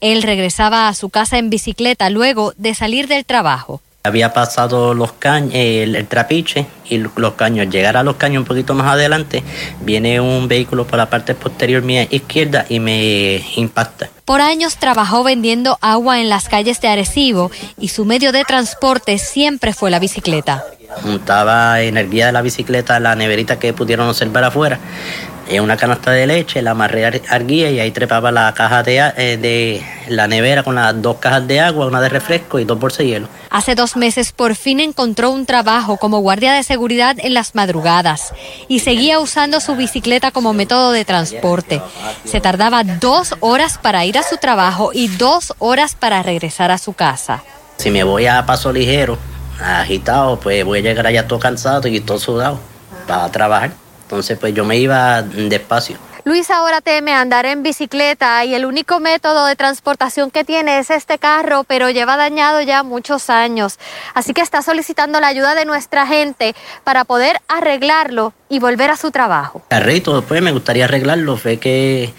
[0.00, 3.82] Él regresaba a su casa en bicicleta luego de salir del trabajo.
[4.06, 7.68] Había pasado los caños, el, trapiche y los caños.
[7.68, 9.42] Llegar a los caños un poquito más adelante,
[9.80, 14.08] viene un vehículo por la parte posterior mía izquierda y me impacta.
[14.24, 19.18] Por años trabajó vendiendo agua en las calles de Arecibo y su medio de transporte
[19.18, 20.64] siempre fue la bicicleta.
[21.02, 24.78] Juntaba energía de la bicicleta, la neverita que pudieron observar afuera,
[25.48, 29.36] en una canasta de leche, la amarré arguía y ahí trepaba la caja de, eh,
[29.36, 32.98] de la nevera con las dos cajas de agua, una de refresco y dos bolsas
[32.98, 33.28] de hielo.
[33.50, 38.32] Hace dos meses por fin encontró un trabajo como guardia de seguridad en las madrugadas
[38.68, 41.80] y seguía usando su bicicleta como método de transporte.
[42.24, 46.78] Se tardaba dos horas para ir a su trabajo y dos horas para regresar a
[46.78, 47.42] su casa.
[47.76, 49.16] Si me voy a paso ligero,
[49.60, 52.58] agitado, pues voy a llegar allá todo cansado y todo sudado
[53.06, 53.85] para trabajar.
[54.06, 55.98] Entonces, pues yo me iba despacio.
[56.26, 60.90] Luis ahora teme andar en bicicleta y el único método de transportación que tiene es
[60.90, 63.78] este carro, pero lleva dañado ya muchos años.
[64.12, 68.96] Así que está solicitando la ayuda de nuestra gente para poder arreglarlo y volver a
[68.96, 69.62] su trabajo.
[69.68, 71.36] Carrito, pues me gustaría arreglarlo.
[71.36, 72.12] Fue que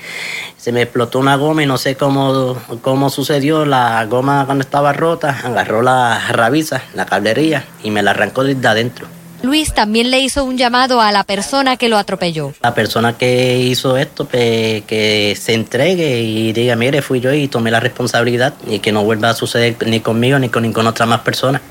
[0.56, 3.66] se me explotó una goma y no sé cómo, cómo sucedió.
[3.66, 8.68] La goma cuando estaba rota agarró la rabiza, la cablería y me la arrancó desde
[8.68, 9.17] adentro.
[9.44, 12.54] Luis también le hizo un llamado a la persona que lo atropelló.
[12.62, 17.48] La persona que hizo esto, pues, que se entregue y diga, mire, fui yo y
[17.48, 21.06] tomé la responsabilidad y que no vuelva a suceder ni conmigo ni con ninguna otra
[21.06, 21.62] más persona.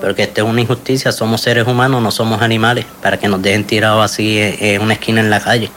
[0.00, 3.64] Porque esto es una injusticia, somos seres humanos, no somos animales, para que nos dejen
[3.64, 5.70] tirados así en una esquina en la calle.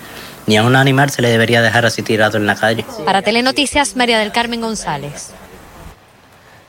[0.46, 2.86] Ni a un animal se le debería dejar así tirado en la calle.
[3.06, 5.34] Para Telenoticias, María del Carmen González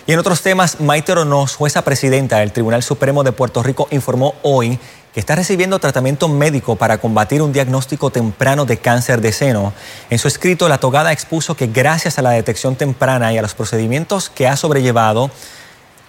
[0.08, 4.36] Y en otros temas, Maite Oronoz, jueza presidenta del Tribunal Supremo de Puerto Rico, informó
[4.42, 4.78] hoy
[5.16, 9.72] que está recibiendo tratamiento médico para combatir un diagnóstico temprano de cáncer de seno.
[10.10, 13.54] En su escrito, la togada expuso que gracias a la detección temprana y a los
[13.54, 15.30] procedimientos que ha sobrellevado,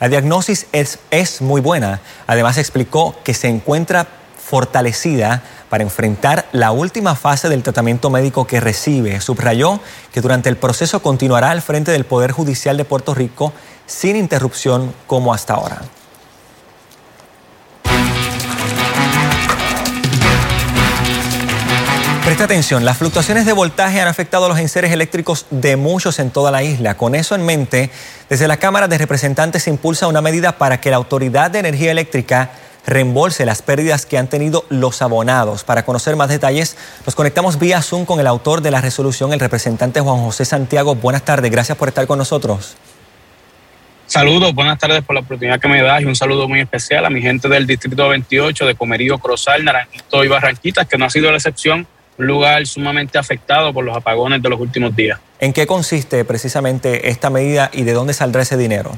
[0.02, 2.02] la diagnosis es, es muy buena.
[2.28, 4.08] Además, explicó que se encuentra
[4.46, 9.22] fortalecida para enfrentar la última fase del tratamiento médico que recibe.
[9.22, 9.80] Subrayó
[10.12, 13.54] que durante el proceso continuará al frente del Poder Judicial de Puerto Rico
[13.86, 15.82] sin interrupción como hasta ahora.
[22.38, 26.30] Presta atención, las fluctuaciones de voltaje han afectado a los enseres eléctricos de muchos en
[26.30, 26.96] toda la isla.
[26.96, 27.90] Con eso en mente,
[28.30, 31.90] desde la Cámara de Representantes se impulsa una medida para que la Autoridad de Energía
[31.90, 32.52] Eléctrica
[32.86, 35.64] reembolse las pérdidas que han tenido los abonados.
[35.64, 39.40] Para conocer más detalles, nos conectamos vía Zoom con el autor de la resolución, el
[39.40, 40.94] representante Juan José Santiago.
[40.94, 42.78] Buenas tardes, gracias por estar con nosotros.
[44.06, 47.10] Saludos, buenas tardes por la oportunidad que me das y un saludo muy especial a
[47.10, 51.32] mi gente del Distrito 28 de Comerío, Crozal, Naranjito y Barranquitas, que no ha sido
[51.32, 55.20] la excepción un lugar sumamente afectado por los apagones de los últimos días.
[55.40, 58.92] ¿En qué consiste precisamente esta medida y de dónde saldrá ese dinero?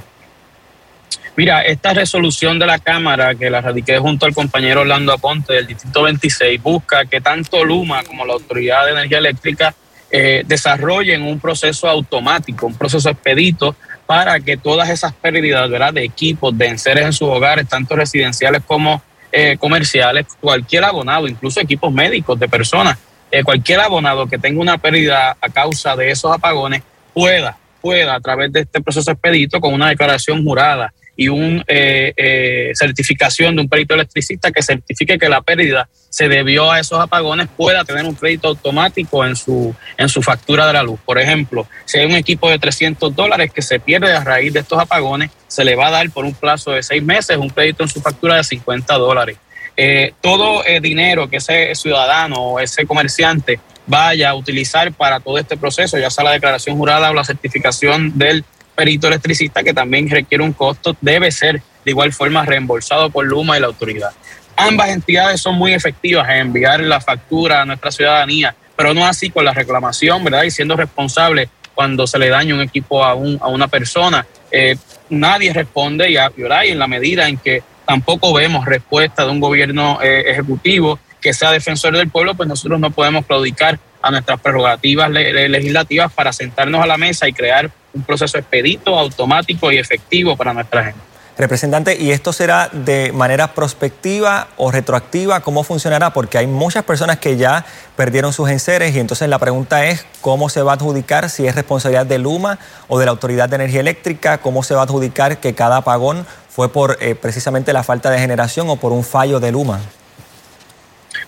[1.36, 5.68] Mira, esta resolución de la Cámara que la radiqué junto al compañero Orlando Aponte del
[5.68, 9.74] Distrito 26 busca que tanto Luma como la Autoridad de Energía Eléctrica
[10.12, 15.94] eh, desarrollen un proceso automático, un proceso expedito para que todas esas pérdidas ¿verdad?
[15.94, 19.02] de equipos, de enseres en sus hogares, tanto residenciales como
[19.32, 22.98] eh, comerciales, cualquier abonado, incluso equipos médicos de personas,
[23.32, 26.82] eh, cualquier abonado que tenga una pérdida a causa de esos apagones
[27.14, 32.14] pueda, pueda a través de este proceso expedito con una declaración jurada y una eh,
[32.16, 36.98] eh, certificación de un perito electricista que certifique que la pérdida se debió a esos
[36.98, 40.98] apagones, pueda tener un crédito automático en su, en su factura de la luz.
[41.06, 44.62] Por ejemplo, si hay un equipo de 300 dólares que se pierde a raíz de
[44.62, 47.84] estos apagones, se le va a dar por un plazo de seis meses un crédito
[47.84, 49.38] en su factura de 50 dólares.
[49.82, 55.38] Eh, todo el dinero que ese ciudadano o ese comerciante vaya a utilizar para todo
[55.38, 58.44] este proceso, ya sea la declaración jurada o la certificación del
[58.76, 63.56] perito electricista, que también requiere un costo, debe ser de igual forma reembolsado por Luma
[63.56, 64.10] y la autoridad.
[64.58, 69.30] Ambas entidades son muy efectivas en enviar la factura a nuestra ciudadanía, pero no así
[69.30, 70.44] con la reclamación, ¿verdad?
[70.44, 74.28] Y siendo responsable cuando se le daña un equipo a, un, a una persona.
[74.52, 74.76] Eh,
[75.10, 80.00] nadie responde y, y en la medida en que tampoco vemos respuesta de un gobierno
[80.00, 85.10] eh, ejecutivo que sea defensor del pueblo, pues nosotros no podemos claudicar a nuestras prerrogativas
[85.10, 90.54] legislativas para sentarnos a la mesa y crear un proceso expedito, automático y efectivo para
[90.54, 91.00] nuestra gente.
[91.40, 95.40] Representante, ¿y esto será de manera prospectiva o retroactiva?
[95.40, 96.12] ¿Cómo funcionará?
[96.12, 100.50] Porque hay muchas personas que ya perdieron sus enseres y entonces la pregunta es cómo
[100.50, 103.80] se va a adjudicar, si es responsabilidad de Luma o de la Autoridad de Energía
[103.80, 106.28] Eléctrica, cómo se va a adjudicar que cada apagón
[106.60, 109.80] fue por eh, precisamente la falta de generación o por un fallo de Luma.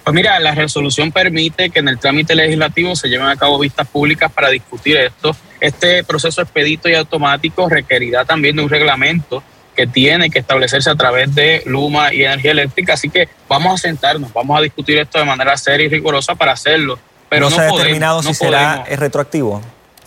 [0.04, 3.88] Pues mira, la resolución permite que en el trámite legislativo se lleven a cabo vistas
[3.88, 5.34] públicas para discutir esto.
[5.62, 9.42] Este proceso expedito y automático requerirá también de un reglamento
[9.74, 12.96] que tiene que establecerse a través de Luma y Energía Eléctrica.
[12.96, 16.52] Así que vamos a sentarnos, vamos a discutir esto de manera seria y rigurosa para
[16.52, 17.00] hacerlo.
[17.30, 19.62] Pero no, se ha determinado si será retroactivo.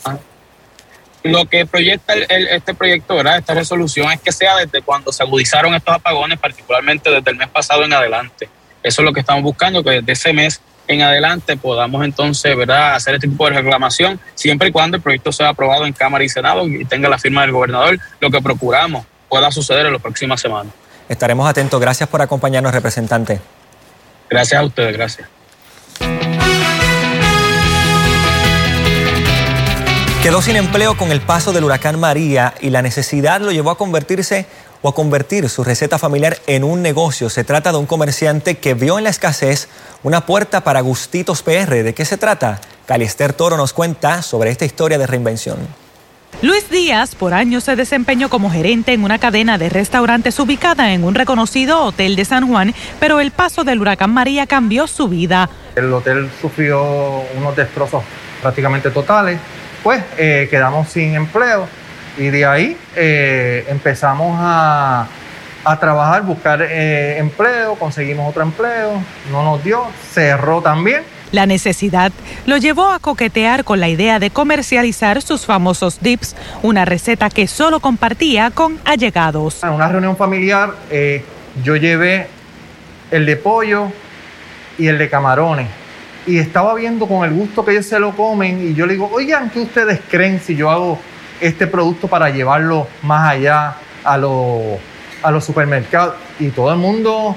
[0.05, 0.19] Ah.
[1.25, 3.39] Lo que proyecta este proyecto, ¿verdad?
[3.39, 7.49] esta resolución, es que sea desde cuando se agudizaron estos apagones, particularmente desde el mes
[7.49, 8.49] pasado en adelante.
[8.83, 12.95] Eso es lo que estamos buscando, que desde ese mes en adelante podamos entonces ¿verdad?
[12.95, 16.29] hacer este tipo de reclamación, siempre y cuando el proyecto sea aprobado en Cámara y
[16.29, 20.43] Senado y tenga la firma del gobernador, lo que procuramos pueda suceder en las próximas
[20.43, 20.75] semanas.
[21.09, 21.81] Estaremos atentos.
[21.81, 23.41] Gracias por acompañarnos, representante.
[24.29, 25.29] Gracias a ustedes, gracias.
[30.25, 33.77] Quedó sin empleo con el paso del huracán María y la necesidad lo llevó a
[33.77, 34.47] convertirse
[34.81, 37.29] o a convertir su receta familiar en un negocio.
[37.29, 39.69] Se trata de un comerciante que vio en la escasez
[40.03, 41.83] una puerta para gustitos PR.
[41.83, 42.59] ¿De qué se trata?
[42.87, 45.59] Caliester Toro nos cuenta sobre esta historia de reinvención.
[46.41, 51.05] Luis Díaz por años se desempeñó como gerente en una cadena de restaurantes ubicada en
[51.05, 55.51] un reconocido hotel de San Juan, pero el paso del huracán María cambió su vida.
[55.77, 56.83] El hotel sufrió
[57.37, 58.03] unos destrozos
[58.41, 59.39] prácticamente totales
[59.85, 61.69] pues quedamos sin empleo
[62.17, 65.07] y de ahí eh, empezamos a,
[65.81, 71.03] trabajar, buscar eh, empleo, conseguimos otro empleo, no nos dio, cerró también.
[71.33, 72.13] La necesidad
[72.47, 77.47] lo llevó a coquetear con la idea de comercializar sus famosos dips, una receta que
[77.47, 79.65] solo compartía con allegados.
[79.65, 80.75] En una reunión familiar
[81.63, 82.29] yo llevé
[83.11, 83.91] el de pollo
[84.79, 85.84] y el de camarones
[86.27, 89.11] y estaba viendo con el gusto que ellos se lo comen y yo le digo,
[89.13, 90.99] oigan, ¿qué ustedes creen si yo hago
[91.41, 96.15] este producto para llevarlo más allá a, a los supermercados?
[96.39, 97.37] Y todo el mundo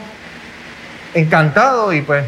[1.13, 2.25] encantado y pues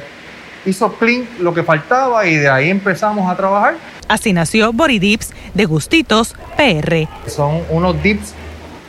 [0.66, 3.76] hizo clean lo que faltaba y de ahí empezamos a trabajar.
[4.08, 7.08] Así nació Body Dips de Gustitos PR.
[7.28, 8.34] Son unos dips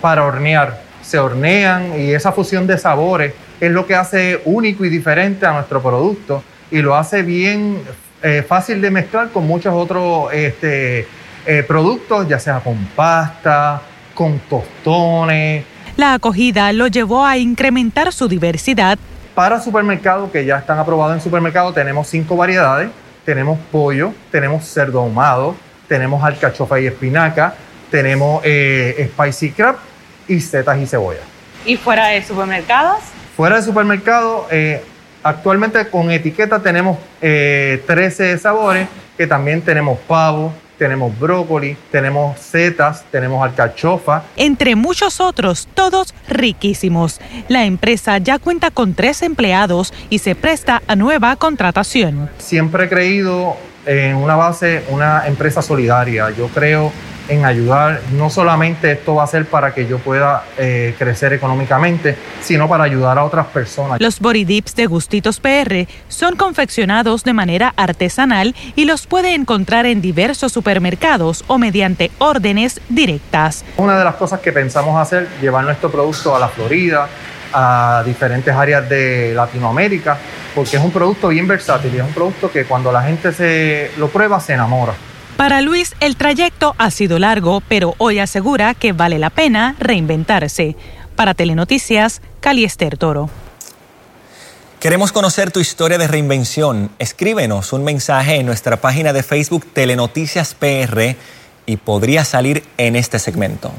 [0.00, 4.88] para hornear, se hornean y esa fusión de sabores es lo que hace único y
[4.88, 7.82] diferente a nuestro producto y lo hace bien
[8.22, 11.06] eh, fácil de mezclar con muchos otros este,
[11.46, 13.80] eh, productos, ya sea con pasta,
[14.14, 15.64] con tostones.
[15.96, 18.98] La acogida lo llevó a incrementar su diversidad.
[19.34, 22.90] Para supermercados que ya están aprobados en supermercado tenemos cinco variedades.
[23.24, 25.54] Tenemos pollo, tenemos cerdo ahumado,
[25.88, 27.54] tenemos alcachofa y espinaca,
[27.90, 29.76] tenemos eh, spicy crab
[30.26, 31.20] y setas y cebolla.
[31.64, 33.00] ¿Y fuera de supermercados?
[33.36, 34.46] Fuera de supermercados,
[35.22, 37.82] Actualmente con etiqueta tenemos 13
[38.32, 44.22] eh, sabores, que también tenemos pavo, tenemos brócoli, tenemos setas, tenemos alcachofa.
[44.36, 47.20] Entre muchos otros, todos riquísimos.
[47.48, 52.30] La empresa ya cuenta con tres empleados y se presta a nueva contratación.
[52.38, 56.30] Siempre he creído en una base, una empresa solidaria.
[56.30, 56.92] Yo creo
[57.30, 58.00] en ayudar.
[58.12, 62.84] No solamente esto va a ser para que yo pueda eh, crecer económicamente, sino para
[62.84, 64.00] ayudar a otras personas.
[64.00, 69.86] Los body dips de Gustitos PR son confeccionados de manera artesanal y los puede encontrar
[69.86, 73.64] en diversos supermercados o mediante órdenes directas.
[73.76, 77.08] Una de las cosas que pensamos hacer, llevar nuestro producto a la Florida,
[77.52, 80.18] a diferentes áreas de Latinoamérica,
[80.54, 83.92] porque es un producto bien versátil y es un producto que cuando la gente se
[83.98, 84.94] lo prueba se enamora.
[85.40, 90.76] Para Luis, el trayecto ha sido largo, pero hoy asegura que vale la pena reinventarse.
[91.16, 93.30] Para Telenoticias, Caliester Toro.
[94.80, 96.90] Queremos conocer tu historia de reinvención.
[96.98, 101.16] Escríbenos un mensaje en nuestra página de Facebook Telenoticias PR
[101.64, 103.72] y podría salir en este segmento.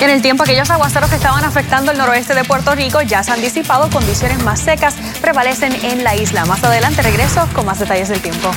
[0.00, 3.32] En el tiempo, aquellos aguaceros que estaban afectando el noroeste de Puerto Rico ya se
[3.32, 6.46] han disipado, condiciones más secas prevalecen en la isla.
[6.46, 8.50] Más adelante regreso con más detalles del tiempo.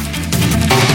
[0.47, 0.94] Thank you.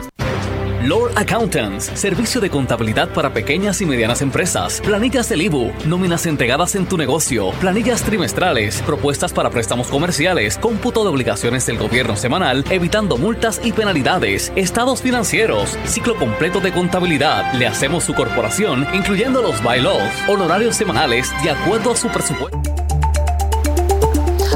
[0.83, 6.73] Lord Accountants, servicio de contabilidad para pequeñas y medianas empresas, planillas del IBU, nóminas entregadas
[6.73, 12.65] en tu negocio, planillas trimestrales, propuestas para préstamos comerciales, cómputo de obligaciones del gobierno semanal,
[12.71, 17.53] evitando multas y penalidades, estados financieros, ciclo completo de contabilidad.
[17.53, 22.70] Le hacemos su corporación, incluyendo los bylaws, honorarios semanales de acuerdo a su presupuesto.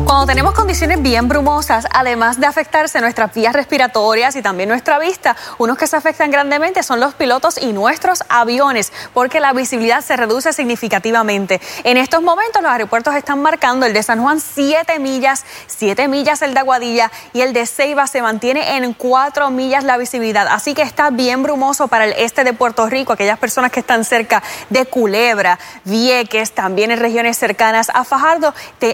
[0.05, 5.35] Cuando tenemos condiciones bien brumosas, además de afectarse nuestras vías respiratorias y también nuestra vista,
[5.57, 10.15] unos que se afectan grandemente son los pilotos y nuestros aviones, porque la visibilidad se
[10.15, 11.59] reduce significativamente.
[11.83, 16.43] En estos momentos los aeropuertos están marcando el de San Juan 7 millas, 7 millas
[16.43, 20.47] el de Aguadilla y el de Ceiba se mantiene en 4 millas la visibilidad.
[20.49, 24.05] Así que está bien brumoso para el este de Puerto Rico, aquellas personas que están
[24.05, 28.53] cerca de Culebra, Vieques, también en regiones cercanas a Fajardo,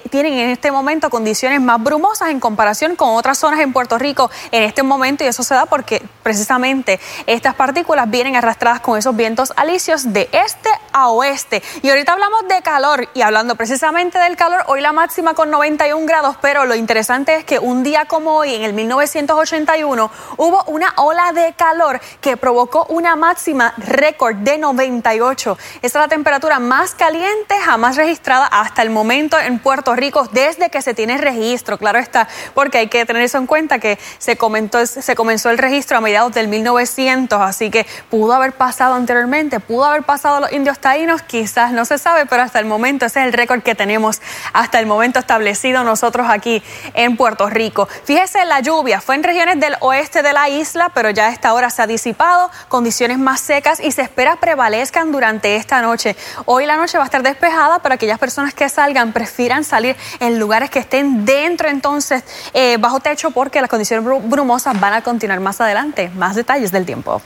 [0.10, 4.30] tienen en este momento condiciones más brumosas en comparación con otras zonas en Puerto Rico
[4.52, 9.16] en este momento y eso se da porque precisamente estas partículas vienen arrastradas con esos
[9.16, 11.64] vientos alisios de este a oeste.
[11.82, 16.06] Y ahorita hablamos de calor y hablando precisamente del calor, hoy la máxima con 91
[16.06, 20.94] grados, pero lo interesante es que un día como hoy, en el 1981, hubo una
[20.98, 25.58] ola de calor que provocó una máxima récord de 98.
[25.82, 30.70] Esa es la temperatura más caliente jamás registrada hasta el momento en Puerto Rico desde
[30.70, 34.38] que se tiene registro, claro está, porque hay que tener eso en cuenta que se,
[34.38, 39.60] comentó, se comenzó el registro a mediados del 1900, así que pudo haber pasado anteriormente,
[39.60, 43.22] pudo haber pasado los indios taínos, quizás no se sabe, pero hasta el momento ese
[43.22, 44.22] es el récord que tenemos
[44.54, 46.64] hasta el momento establecido nosotros aquí
[46.94, 47.88] en Puerto Rico.
[48.06, 51.54] Fíjese, la lluvia fue en regiones del oeste de la isla, pero ya a esta
[51.54, 56.16] hora se ha disipado, condiciones más secas y se espera prevalezcan durante esta noche.
[56.46, 60.40] Hoy la noche va a estar despejada, pero aquellas personas que salgan prefieran salir en
[60.40, 62.24] lugares que estén dentro entonces
[62.54, 66.10] eh, bajo techo porque las condiciones brumosas van a continuar más adelante.
[66.16, 67.22] Más detalles del tiempo.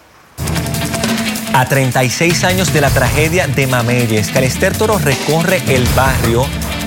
[1.54, 6.46] A 36 años de la tragedia de Mameyes, Calister Toro recorre el barrio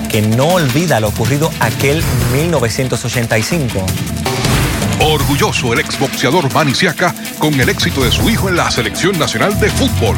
[0.09, 2.03] que no olvida lo ocurrido aquel
[2.33, 3.85] 1985.
[5.01, 9.59] Orgulloso el exboxeador Manny Siaka con el éxito de su hijo en la selección nacional
[9.59, 10.17] de fútbol.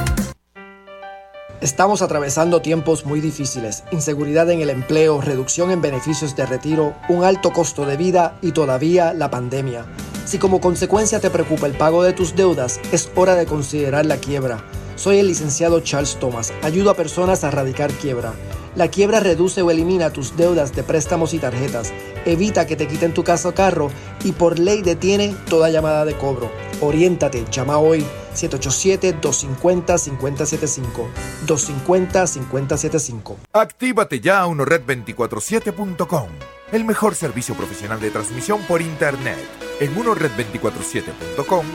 [1.61, 7.23] Estamos atravesando tiempos muy difíciles, inseguridad en el empleo, reducción en beneficios de retiro, un
[7.23, 9.85] alto costo de vida y todavía la pandemia.
[10.25, 14.17] Si como consecuencia te preocupa el pago de tus deudas, es hora de considerar la
[14.17, 14.65] quiebra.
[14.95, 18.33] Soy el licenciado Charles Thomas, ayudo a personas a erradicar quiebra.
[18.75, 21.91] La quiebra reduce o elimina tus deudas de préstamos y tarjetas,
[22.25, 23.91] evita que te quiten tu casa o carro
[24.23, 26.49] y por ley detiene toda llamada de cobro.
[26.79, 31.07] Oriéntate, llama hoy 787-250-5075.
[31.47, 33.35] 250-5075.
[33.51, 36.29] Actívate ya a unored247.com,
[36.71, 39.37] el mejor servicio profesional de transmisión por Internet.
[39.81, 41.65] En unored247.com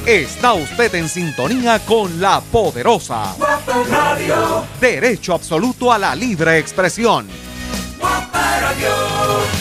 [0.06, 3.36] Está usted en sintonía con la poderosa.
[4.80, 7.28] Derecho absoluto a la libre expresión.
[8.62, 9.61] Rádio.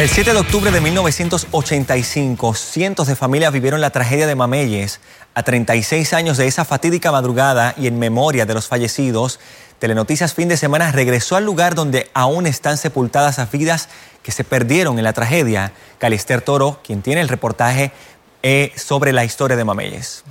[0.00, 4.98] El 7 de octubre de 1985, cientos de familias vivieron la tragedia de Mameyes.
[5.34, 9.40] A 36 años de esa fatídica madrugada y en memoria de los fallecidos,
[9.78, 13.90] Telenoticias Fin de Semana regresó al lugar donde aún están sepultadas las vidas
[14.22, 15.72] que se perdieron en la tragedia.
[15.98, 17.92] Calister Toro, quien tiene el reportaje
[18.42, 20.24] eh, sobre la historia de Mameyes.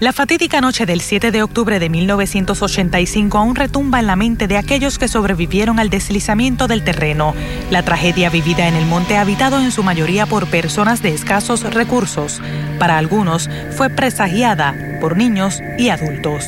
[0.00, 4.56] La fatídica noche del 7 de octubre de 1985 aún retumba en la mente de
[4.56, 7.34] aquellos que sobrevivieron al deslizamiento del terreno.
[7.70, 12.40] La tragedia vivida en el monte habitado en su mayoría por personas de escasos recursos.
[12.78, 16.46] Para algunos fue presagiada por niños y adultos.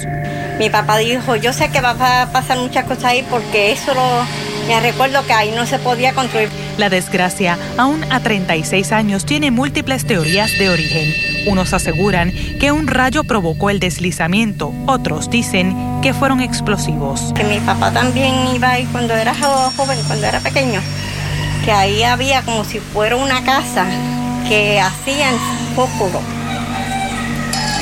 [0.59, 4.25] Mi papá dijo, yo sé que va a pasar muchas cosas ahí porque eso lo,
[4.67, 6.49] me recuerdo que ahí no se podía construir.
[6.79, 11.13] La desgracia, aún a 36 años, tiene múltiples teorías de origen.
[11.47, 17.33] Unos aseguran que un rayo provocó el deslizamiento, otros dicen que fueron explosivos.
[17.35, 20.81] Que mi papá también iba ahí cuando era joven, cuando era pequeño,
[21.65, 23.87] que ahí había como si fuera una casa
[24.49, 25.35] que hacían
[25.75, 26.21] fósforo.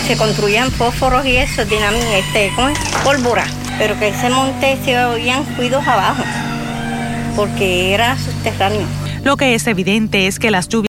[0.07, 2.79] Se construían fósforos y eso, dinamita, este, ¿cómo es?
[3.05, 3.45] Pólvora.
[3.79, 6.23] Pero que ese monte se oían cuidos abajo
[7.37, 8.87] porque era subterráneo.
[9.25, 10.89] Lo que es evidente es que las lluvias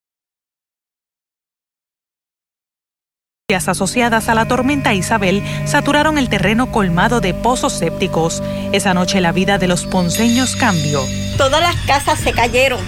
[3.68, 8.42] asociadas a la tormenta Isabel saturaron el terreno colmado de pozos sépticos.
[8.72, 11.02] Esa noche la vida de los ponceños cambió.
[11.38, 12.80] Todas las casas se cayeron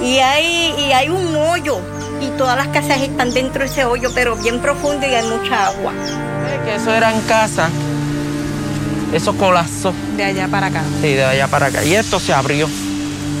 [0.00, 1.80] y hay, y hay un hoyo
[2.20, 5.66] y todas las casas están dentro de ese hoyo, pero bien profundo y hay mucha
[5.66, 5.92] agua.
[6.64, 7.68] Que eso era en casa
[9.14, 9.94] eso colapsó.
[10.16, 10.82] De allá para acá.
[11.00, 11.84] Sí, de allá para acá.
[11.84, 12.68] Y esto se abrió.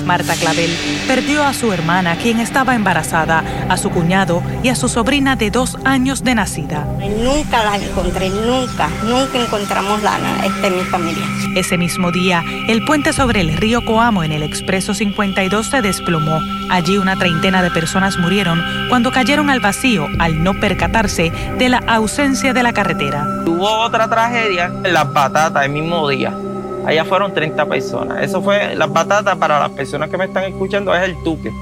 [0.04, 0.70] Marta Clavel
[1.06, 5.50] perdió a su hermana, quien estaba embarazada, a su cuñado y a su sobrina de
[5.50, 6.86] dos años de nacida.
[7.22, 11.24] Nunca la encontré, nunca, nunca encontramos la este, mi familia.
[11.54, 16.40] Ese mismo día, el puente sobre el río Coamo en el expreso 52 se desplomó.
[16.70, 21.78] Allí una treintena de personas murieron cuando cayeron al vacío al no percatarse de la
[21.86, 23.26] ausencia de la carretera.
[23.46, 26.32] Hubo otra tragedia en las batatas el mismo día
[26.86, 28.22] Allá fueron 30 personas.
[28.22, 31.52] Eso fue las batatas para las personas que me están escuchando, es el tuque.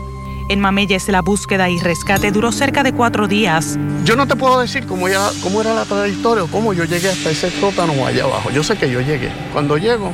[0.49, 3.79] En Mameyes la búsqueda y rescate duró cerca de cuatro días.
[4.05, 5.07] Yo no te puedo decir cómo,
[5.43, 8.51] cómo era la trayectoria o cómo yo llegué hasta ese sótano allá abajo.
[8.51, 9.31] Yo sé que yo llegué.
[9.53, 10.13] Cuando llego,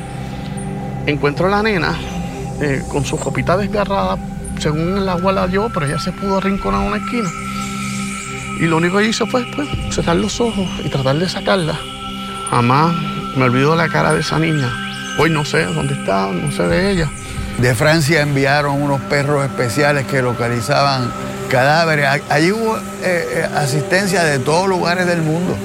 [1.07, 1.97] encuentro a la nena
[2.61, 4.17] eh, con su copita desgarrada,
[4.59, 7.29] según el agua la dio, pero ella se pudo arrinconar a una esquina.
[8.59, 11.79] Y lo único que hizo fue pues, cerrar los ojos y tratar de sacarla.
[12.49, 12.95] Jamás
[13.35, 14.88] me olvido la cara de esa niña.
[15.21, 17.11] Hoy no sé dónde está, no sé de ella.
[17.57, 21.11] De Francia enviaron unos perros especiales que localizaban
[21.49, 22.21] cadáveres.
[22.29, 25.57] Allí hubo eh, eh, asistencia de todos lugares del mundo.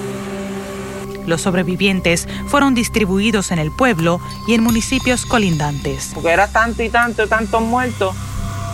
[1.24, 6.10] Los sobrevivientes fueron distribuidos en el pueblo y en municipios colindantes.
[6.14, 8.12] Porque era tanto y tanto, tantos muertos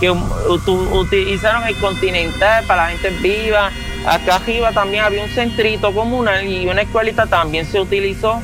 [0.01, 3.71] que utilizaron el continental para la gente viva.
[4.07, 8.41] Acá arriba también había un centrito comunal y una escuelita también se utilizó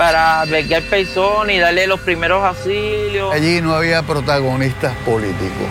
[0.00, 3.34] para albergar personas y darle los primeros auxilios.
[3.34, 5.68] Allí no había protagonistas políticos.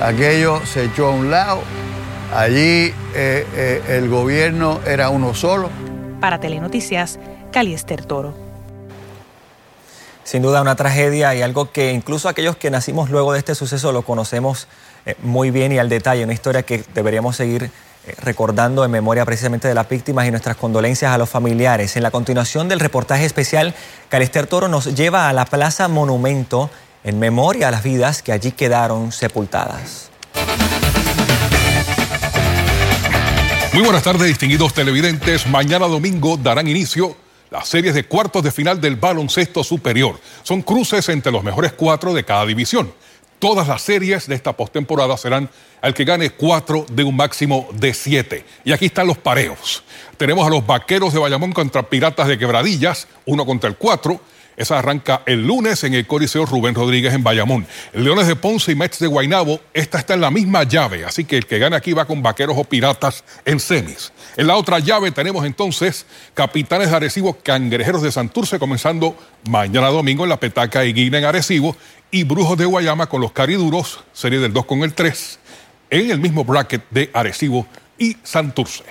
[0.00, 1.62] Aquello se echó a un lado.
[2.34, 5.70] Allí eh, eh, el gobierno era uno solo.
[6.20, 7.20] Para Telenoticias,
[7.52, 8.34] Caliester Toro.
[10.24, 13.92] Sin duda una tragedia y algo que incluso aquellos que nacimos luego de este suceso
[13.92, 14.66] lo conocemos
[15.06, 17.70] eh, muy bien y al detalle, una historia que deberíamos seguir
[18.18, 21.96] recordando en memoria precisamente de las víctimas y nuestras condolencias a los familiares.
[21.96, 23.74] En la continuación del reportaje especial,
[24.08, 26.70] Calester Toro nos lleva a la Plaza Monumento
[27.04, 30.10] en memoria a las vidas que allí quedaron sepultadas.
[33.72, 35.46] Muy buenas tardes, distinguidos televidentes.
[35.46, 37.16] Mañana domingo darán inicio
[37.50, 40.18] las series de cuartos de final del baloncesto superior.
[40.42, 42.92] Son cruces entre los mejores cuatro de cada división.
[43.42, 47.92] Todas las series de esta postemporada serán al que gane cuatro de un máximo de
[47.92, 48.44] siete.
[48.62, 49.82] Y aquí están los pareos.
[50.16, 54.20] Tenemos a los vaqueros de Bayamón contra Piratas de Quebradillas, uno contra el cuatro.
[54.56, 57.66] Esa arranca el lunes en el Coliseo Rubén Rodríguez en Bayamón.
[57.94, 61.38] Leones de Ponce y Mets de Guaynabo, esta está en la misma llave, así que
[61.38, 64.12] el que gane aquí va con Vaqueros o Piratas en semis.
[64.36, 69.16] En la otra llave tenemos entonces Capitanes de Arecibo, Cangrejeros de Santurce, comenzando
[69.48, 71.74] mañana domingo en la Petaca y Guina en Arecibo,
[72.12, 75.38] y Brujos de Guayama con los Cariduros, serie del 2 con el 3,
[75.90, 77.66] en el mismo bracket de Arecibo
[77.98, 78.84] y Santurce.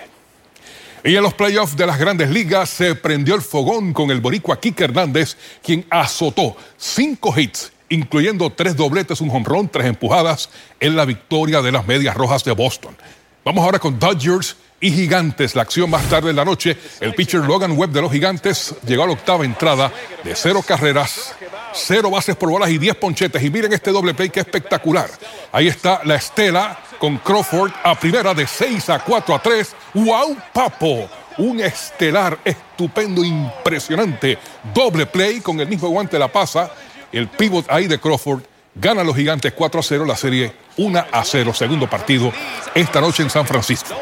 [1.03, 4.59] Y en los playoffs de las grandes ligas se prendió el fogón con el boricua
[4.59, 10.49] Kike Hernández, quien azotó cinco hits, incluyendo tres dobletes, un jonrón, tres empujadas
[10.79, 12.97] en la victoria de las Medias Rojas de Boston.
[13.45, 15.55] Vamos ahora con Dodgers y Gigantes.
[15.55, 16.75] La acción más tarde en la noche.
[16.99, 19.91] El pitcher Logan Webb de los Gigantes llegó a la octava entrada
[20.23, 21.33] de cero carreras,
[21.73, 23.41] cero bases por bolas y diez ponchetes.
[23.41, 25.09] Y miren este doble play que espectacular.
[25.51, 29.75] Ahí está la estela con Crawford a primera de 6 a 4 a 3.
[29.93, 31.09] ¡Wow, papo!
[31.37, 34.37] Un estelar estupendo, impresionante.
[34.73, 36.71] Doble play con el mismo guante la pasa.
[37.11, 38.41] El pivot ahí de Crawford
[38.75, 41.53] gana los gigantes 4 a 0 la serie 1 a 0.
[41.53, 42.31] Segundo partido
[42.73, 43.95] esta noche en San Francisco.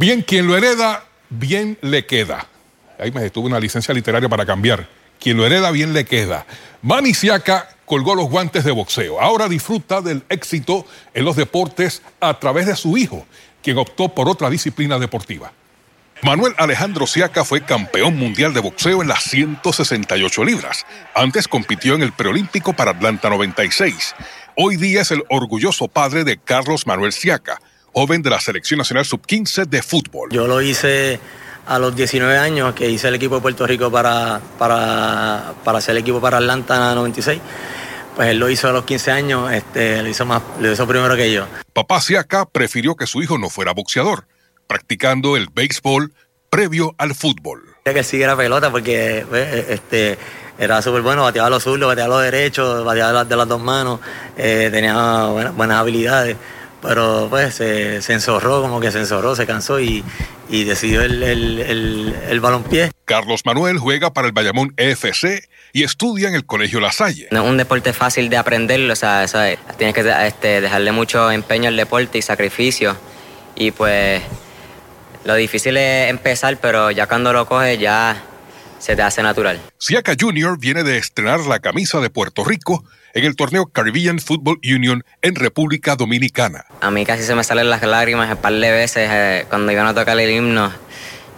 [0.00, 2.46] Bien, quien lo hereda, bien le queda.
[2.98, 4.88] Ahí me detuve una licencia literaria para cambiar.
[5.20, 6.46] Quien lo hereda, bien le queda.
[6.80, 7.12] Manny
[7.84, 9.20] colgó los guantes de boxeo.
[9.20, 13.26] Ahora disfruta del éxito en los deportes a través de su hijo,
[13.62, 15.52] quien optó por otra disciplina deportiva.
[16.22, 20.86] Manuel Alejandro Siaca fue campeón mundial de boxeo en las 168 libras.
[21.14, 24.14] Antes compitió en el preolímpico para Atlanta 96.
[24.56, 27.60] Hoy día es el orgulloso padre de Carlos Manuel Siaca,
[27.92, 30.30] joven de la Selección Nacional Sub-15 de fútbol.
[30.30, 31.20] Yo lo hice
[31.66, 35.92] a los 19 años, que hice el equipo de Puerto Rico para, para, para hacer
[35.92, 37.40] el equipo para Atlanta 96.
[38.16, 41.14] Pues él lo hizo a los 15 años, este, lo, hizo más, lo hizo primero
[41.16, 41.46] que yo.
[41.72, 44.26] Papá Siaka prefirió que su hijo no fuera boxeador,
[44.66, 46.12] practicando el béisbol
[46.50, 47.62] previo al fútbol.
[47.84, 50.18] Que él siguiera pelota porque pues, este,
[50.58, 54.00] era súper bueno, bateaba los zurdos, bateaba los derechos, bateaba de las, dos manos,
[54.36, 55.26] eh, tenía
[55.56, 56.36] buenas habilidades
[56.82, 60.04] pero pues se, se, enzorró, como que se enzorró, se cansó y,
[60.48, 62.90] decidió el, el, el, balompié.
[63.04, 67.28] Carlos Manuel juega para el Bayamón EFC y estudia en el Colegio La Salle.
[67.30, 69.26] No es un deporte fácil de aprenderlo, o sea,
[69.76, 72.96] tienes que este, dejarle mucho empeño al deporte y sacrificio.
[73.54, 74.22] Y pues
[75.24, 78.24] lo difícil es empezar, pero ya cuando lo coges ya
[78.78, 79.60] se te hace natural.
[79.78, 80.58] Siaka Jr.
[80.58, 85.34] viene de estrenar la camisa de Puerto Rico en el torneo Caribbean Football Union en
[85.34, 86.64] República Dominicana.
[86.80, 89.86] A mí casi se me salen las lágrimas un par de veces eh, cuando iban
[89.86, 90.72] a tocar el himno.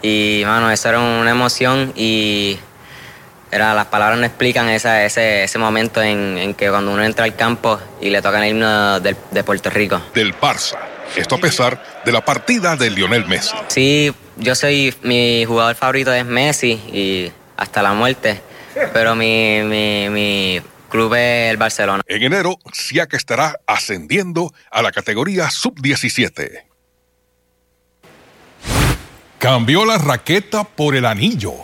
[0.02, 2.58] Y, mano, eso era una emoción y
[3.50, 7.78] era, las palabras no explican ese, ese momento en, que cuando uno entra al campo
[8.00, 10.00] y le tocan el himno de Puerto Rico.
[10.14, 10.78] Del Barça.
[11.16, 13.54] Esto a pesar de la partida de Lionel Messi.
[13.68, 18.40] Sí, yo soy, mi jugador favorito es Messi y hasta la muerte,
[18.92, 20.62] pero mi, mi, mi
[20.92, 22.02] club el Barcelona.
[22.06, 26.64] En enero, Siaka estará ascendiendo a la categoría sub-17.
[29.38, 31.54] Cambió la raqueta por el anillo.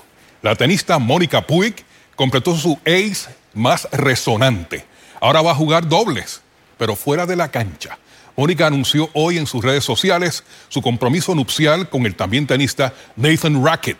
[0.40, 1.74] La tenista Mónica Puig
[2.16, 4.86] completó su ace más resonante.
[5.20, 6.40] Ahora va a jugar dobles,
[6.78, 7.98] pero fuera de la cancha.
[8.34, 13.62] Mónica anunció hoy en sus redes sociales su compromiso nupcial con el también tenista Nathan
[13.62, 13.98] Rackett.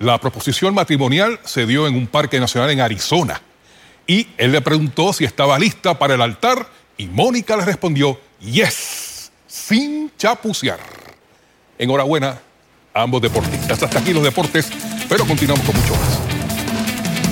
[0.00, 3.40] La proposición matrimonial se dio en un parque nacional en Arizona
[4.10, 6.66] y él le preguntó si estaba lista para el altar
[6.98, 10.80] y Mónica le respondió yes, sin chapucear.
[11.78, 12.40] Enhorabuena
[12.92, 13.80] a ambos deportistas.
[13.80, 14.68] Hasta aquí los deportes,
[15.08, 16.18] pero continuamos con mucho más.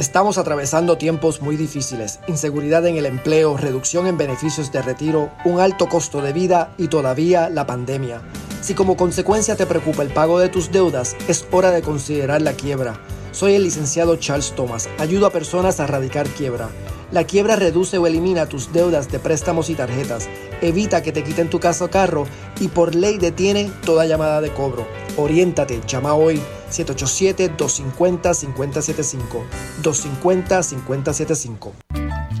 [0.00, 5.60] Estamos atravesando tiempos muy difíciles, inseguridad en el empleo, reducción en beneficios de retiro, un
[5.60, 8.22] alto costo de vida y todavía la pandemia.
[8.62, 12.54] Si como consecuencia te preocupa el pago de tus deudas, es hora de considerar la
[12.54, 12.98] quiebra.
[13.32, 14.88] Soy el licenciado Charles Thomas.
[14.96, 16.70] Ayudo a personas a erradicar quiebra.
[17.12, 20.28] La quiebra reduce o elimina tus deudas de préstamos y tarjetas,
[20.60, 22.24] evita que te quiten tu casa o carro
[22.60, 24.86] y por ley detiene toda llamada de cobro.
[25.16, 26.40] Oriéntate, llama hoy
[26.70, 29.42] 787-250-5075.
[29.82, 31.89] 250-5075.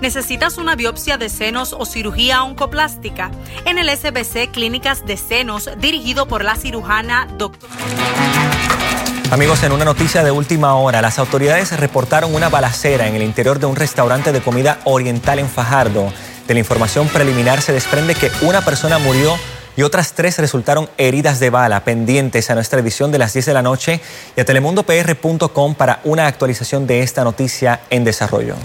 [0.00, 3.30] ¿Necesitas una biopsia de senos o cirugía oncoplástica?
[3.66, 7.68] En el SBC Clínicas de Senos, dirigido por la cirujana Dr.
[9.30, 13.60] Amigos, en una noticia de última hora, las autoridades reportaron una balacera en el interior
[13.60, 16.12] de un restaurante de comida oriental en Fajardo.
[16.48, 19.36] De la información preliminar se desprende que una persona murió
[19.76, 21.84] y otras tres resultaron heridas de bala.
[21.84, 24.00] Pendientes a nuestra edición de las 10 de la noche
[24.34, 28.56] y a telemundopr.com para una actualización de esta noticia en desarrollo.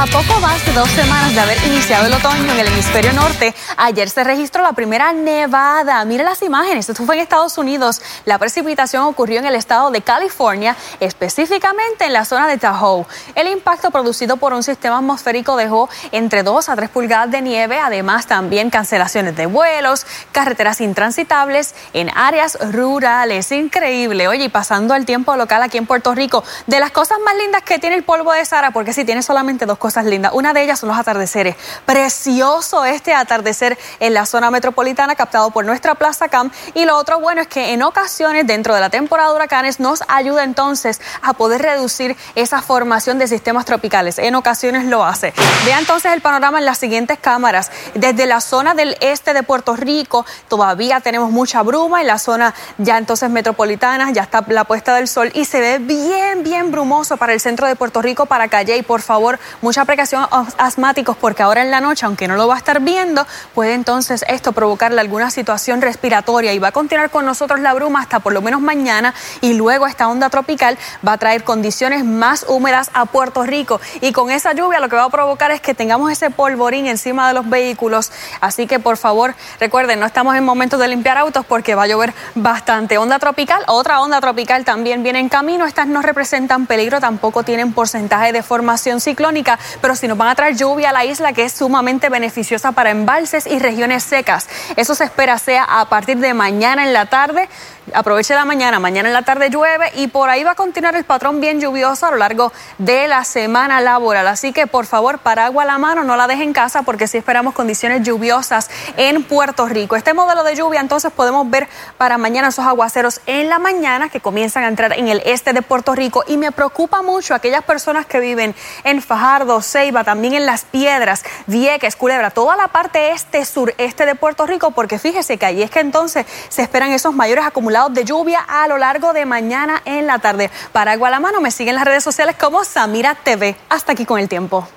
[0.00, 3.54] A poco más de dos semanas de haber iniciado el otoño en el hemisferio norte,
[3.76, 6.02] ayer se registró la primera nevada.
[6.06, 8.00] Mire las imágenes, esto fue en Estados Unidos.
[8.24, 13.04] La precipitación ocurrió en el estado de California, específicamente en la zona de Tahoe.
[13.34, 17.78] El impacto producido por un sistema atmosférico dejó entre 2 a 3 pulgadas de nieve,
[17.78, 23.52] además también cancelaciones de vuelos, carreteras intransitables en áreas rurales.
[23.52, 24.28] Increíble.
[24.28, 27.64] Oye, y pasando al tiempo local aquí en Puerto Rico, de las cosas más lindas
[27.64, 30.32] que tiene el polvo de Sara, porque si tiene solamente dos cosas lindas.
[30.34, 31.56] Una de ellas son los atardeceres.
[31.84, 36.52] Precioso este atardecer en la zona metropolitana captado por nuestra Plaza Camp.
[36.74, 40.02] Y lo otro bueno es que en ocasiones dentro de la temporada de huracanes nos
[40.08, 44.18] ayuda entonces a poder reducir esa formación de sistemas tropicales.
[44.18, 45.32] En ocasiones lo hace.
[45.64, 47.70] Vea entonces el panorama en las siguientes cámaras.
[47.94, 52.00] Desde la zona del este de Puerto Rico todavía tenemos mucha bruma.
[52.00, 55.78] En la zona ya entonces metropolitana ya está la puesta del sol y se ve
[55.78, 58.76] bien, bien brumoso para el centro de Puerto Rico, para Calle.
[58.76, 62.48] Y por favor, mucha precaución a asmáticos porque ahora en la noche, aunque no lo
[62.48, 67.10] va a estar viendo, puede entonces esto provocarle alguna situación respiratoria y va a continuar
[67.10, 71.12] con nosotros la bruma hasta por lo menos mañana y luego esta onda tropical va
[71.12, 75.04] a traer condiciones más húmedas a Puerto Rico y con esa lluvia lo que va
[75.04, 78.12] a provocar es que tengamos ese polvorín encima de los vehículos.
[78.40, 81.86] Así que por favor, recuerden, no estamos en momentos de limpiar autos porque va a
[81.86, 82.98] llover bastante.
[82.98, 85.66] Onda tropical, otra onda tropical también viene en camino.
[85.66, 90.34] Estas no representan peligro, tampoco tienen porcentaje de formación ciclónica, pero si nos van a
[90.34, 94.48] traer lluvia a la isla que es sumamente beneficiosa para embalses y regiones secas.
[94.76, 97.48] Eso se espera sea a partir de mañana en la tarde.
[97.94, 101.04] Aproveche la mañana, mañana en la tarde llueve y por ahí va a continuar el
[101.04, 104.26] patrón bien lluvioso a lo largo de la semana laboral.
[104.28, 107.18] Así que por favor, paraguas a la mano, no la deje en casa porque sí
[107.18, 109.96] esperamos condiciones lluviosas en Puerto Rico.
[109.96, 111.68] Este modelo de lluvia entonces podemos ver
[111.98, 115.62] para mañana esos aguaceros en la mañana que comienzan a entrar en el este de
[115.62, 120.46] Puerto Rico y me preocupa mucho aquellas personas que viven en Fajardo, Ceiba, también en
[120.46, 125.46] Las Piedras, Vieques, Culebra, toda la parte este, sureste de Puerto Rico porque fíjese que
[125.46, 129.24] ahí es que entonces se esperan esos mayores acumulados de lluvia a lo largo de
[129.24, 130.50] mañana en la tarde.
[130.72, 133.56] Para agua a la mano me siguen en las redes sociales como Samira TV.
[133.68, 134.68] Hasta aquí con el tiempo.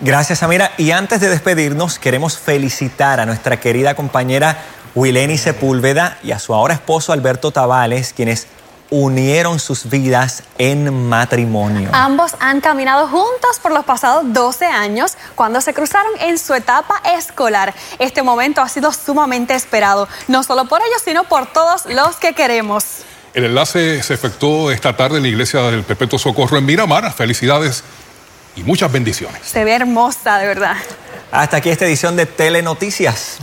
[0.00, 0.70] Gracias, Samira.
[0.76, 4.58] Y antes de despedirnos, queremos felicitar a nuestra querida compañera
[4.94, 8.46] Wileni Sepúlveda y a su ahora esposo Alberto Tavales, quienes
[8.90, 11.90] unieron sus vidas en matrimonio.
[11.92, 17.02] Ambos han caminado juntos por los pasados 12 años cuando se cruzaron en su etapa
[17.16, 17.74] escolar.
[17.98, 22.34] Este momento ha sido sumamente esperado, no solo por ellos, sino por todos los que
[22.34, 22.84] queremos.
[23.34, 27.12] El enlace se efectuó esta tarde en la iglesia del Perpetuo Socorro en Miramar.
[27.12, 27.84] Felicidades
[28.56, 29.40] y muchas bendiciones.
[29.44, 30.76] Se ve hermosa, de verdad.
[31.30, 33.36] Hasta aquí esta edición de Telenoticias.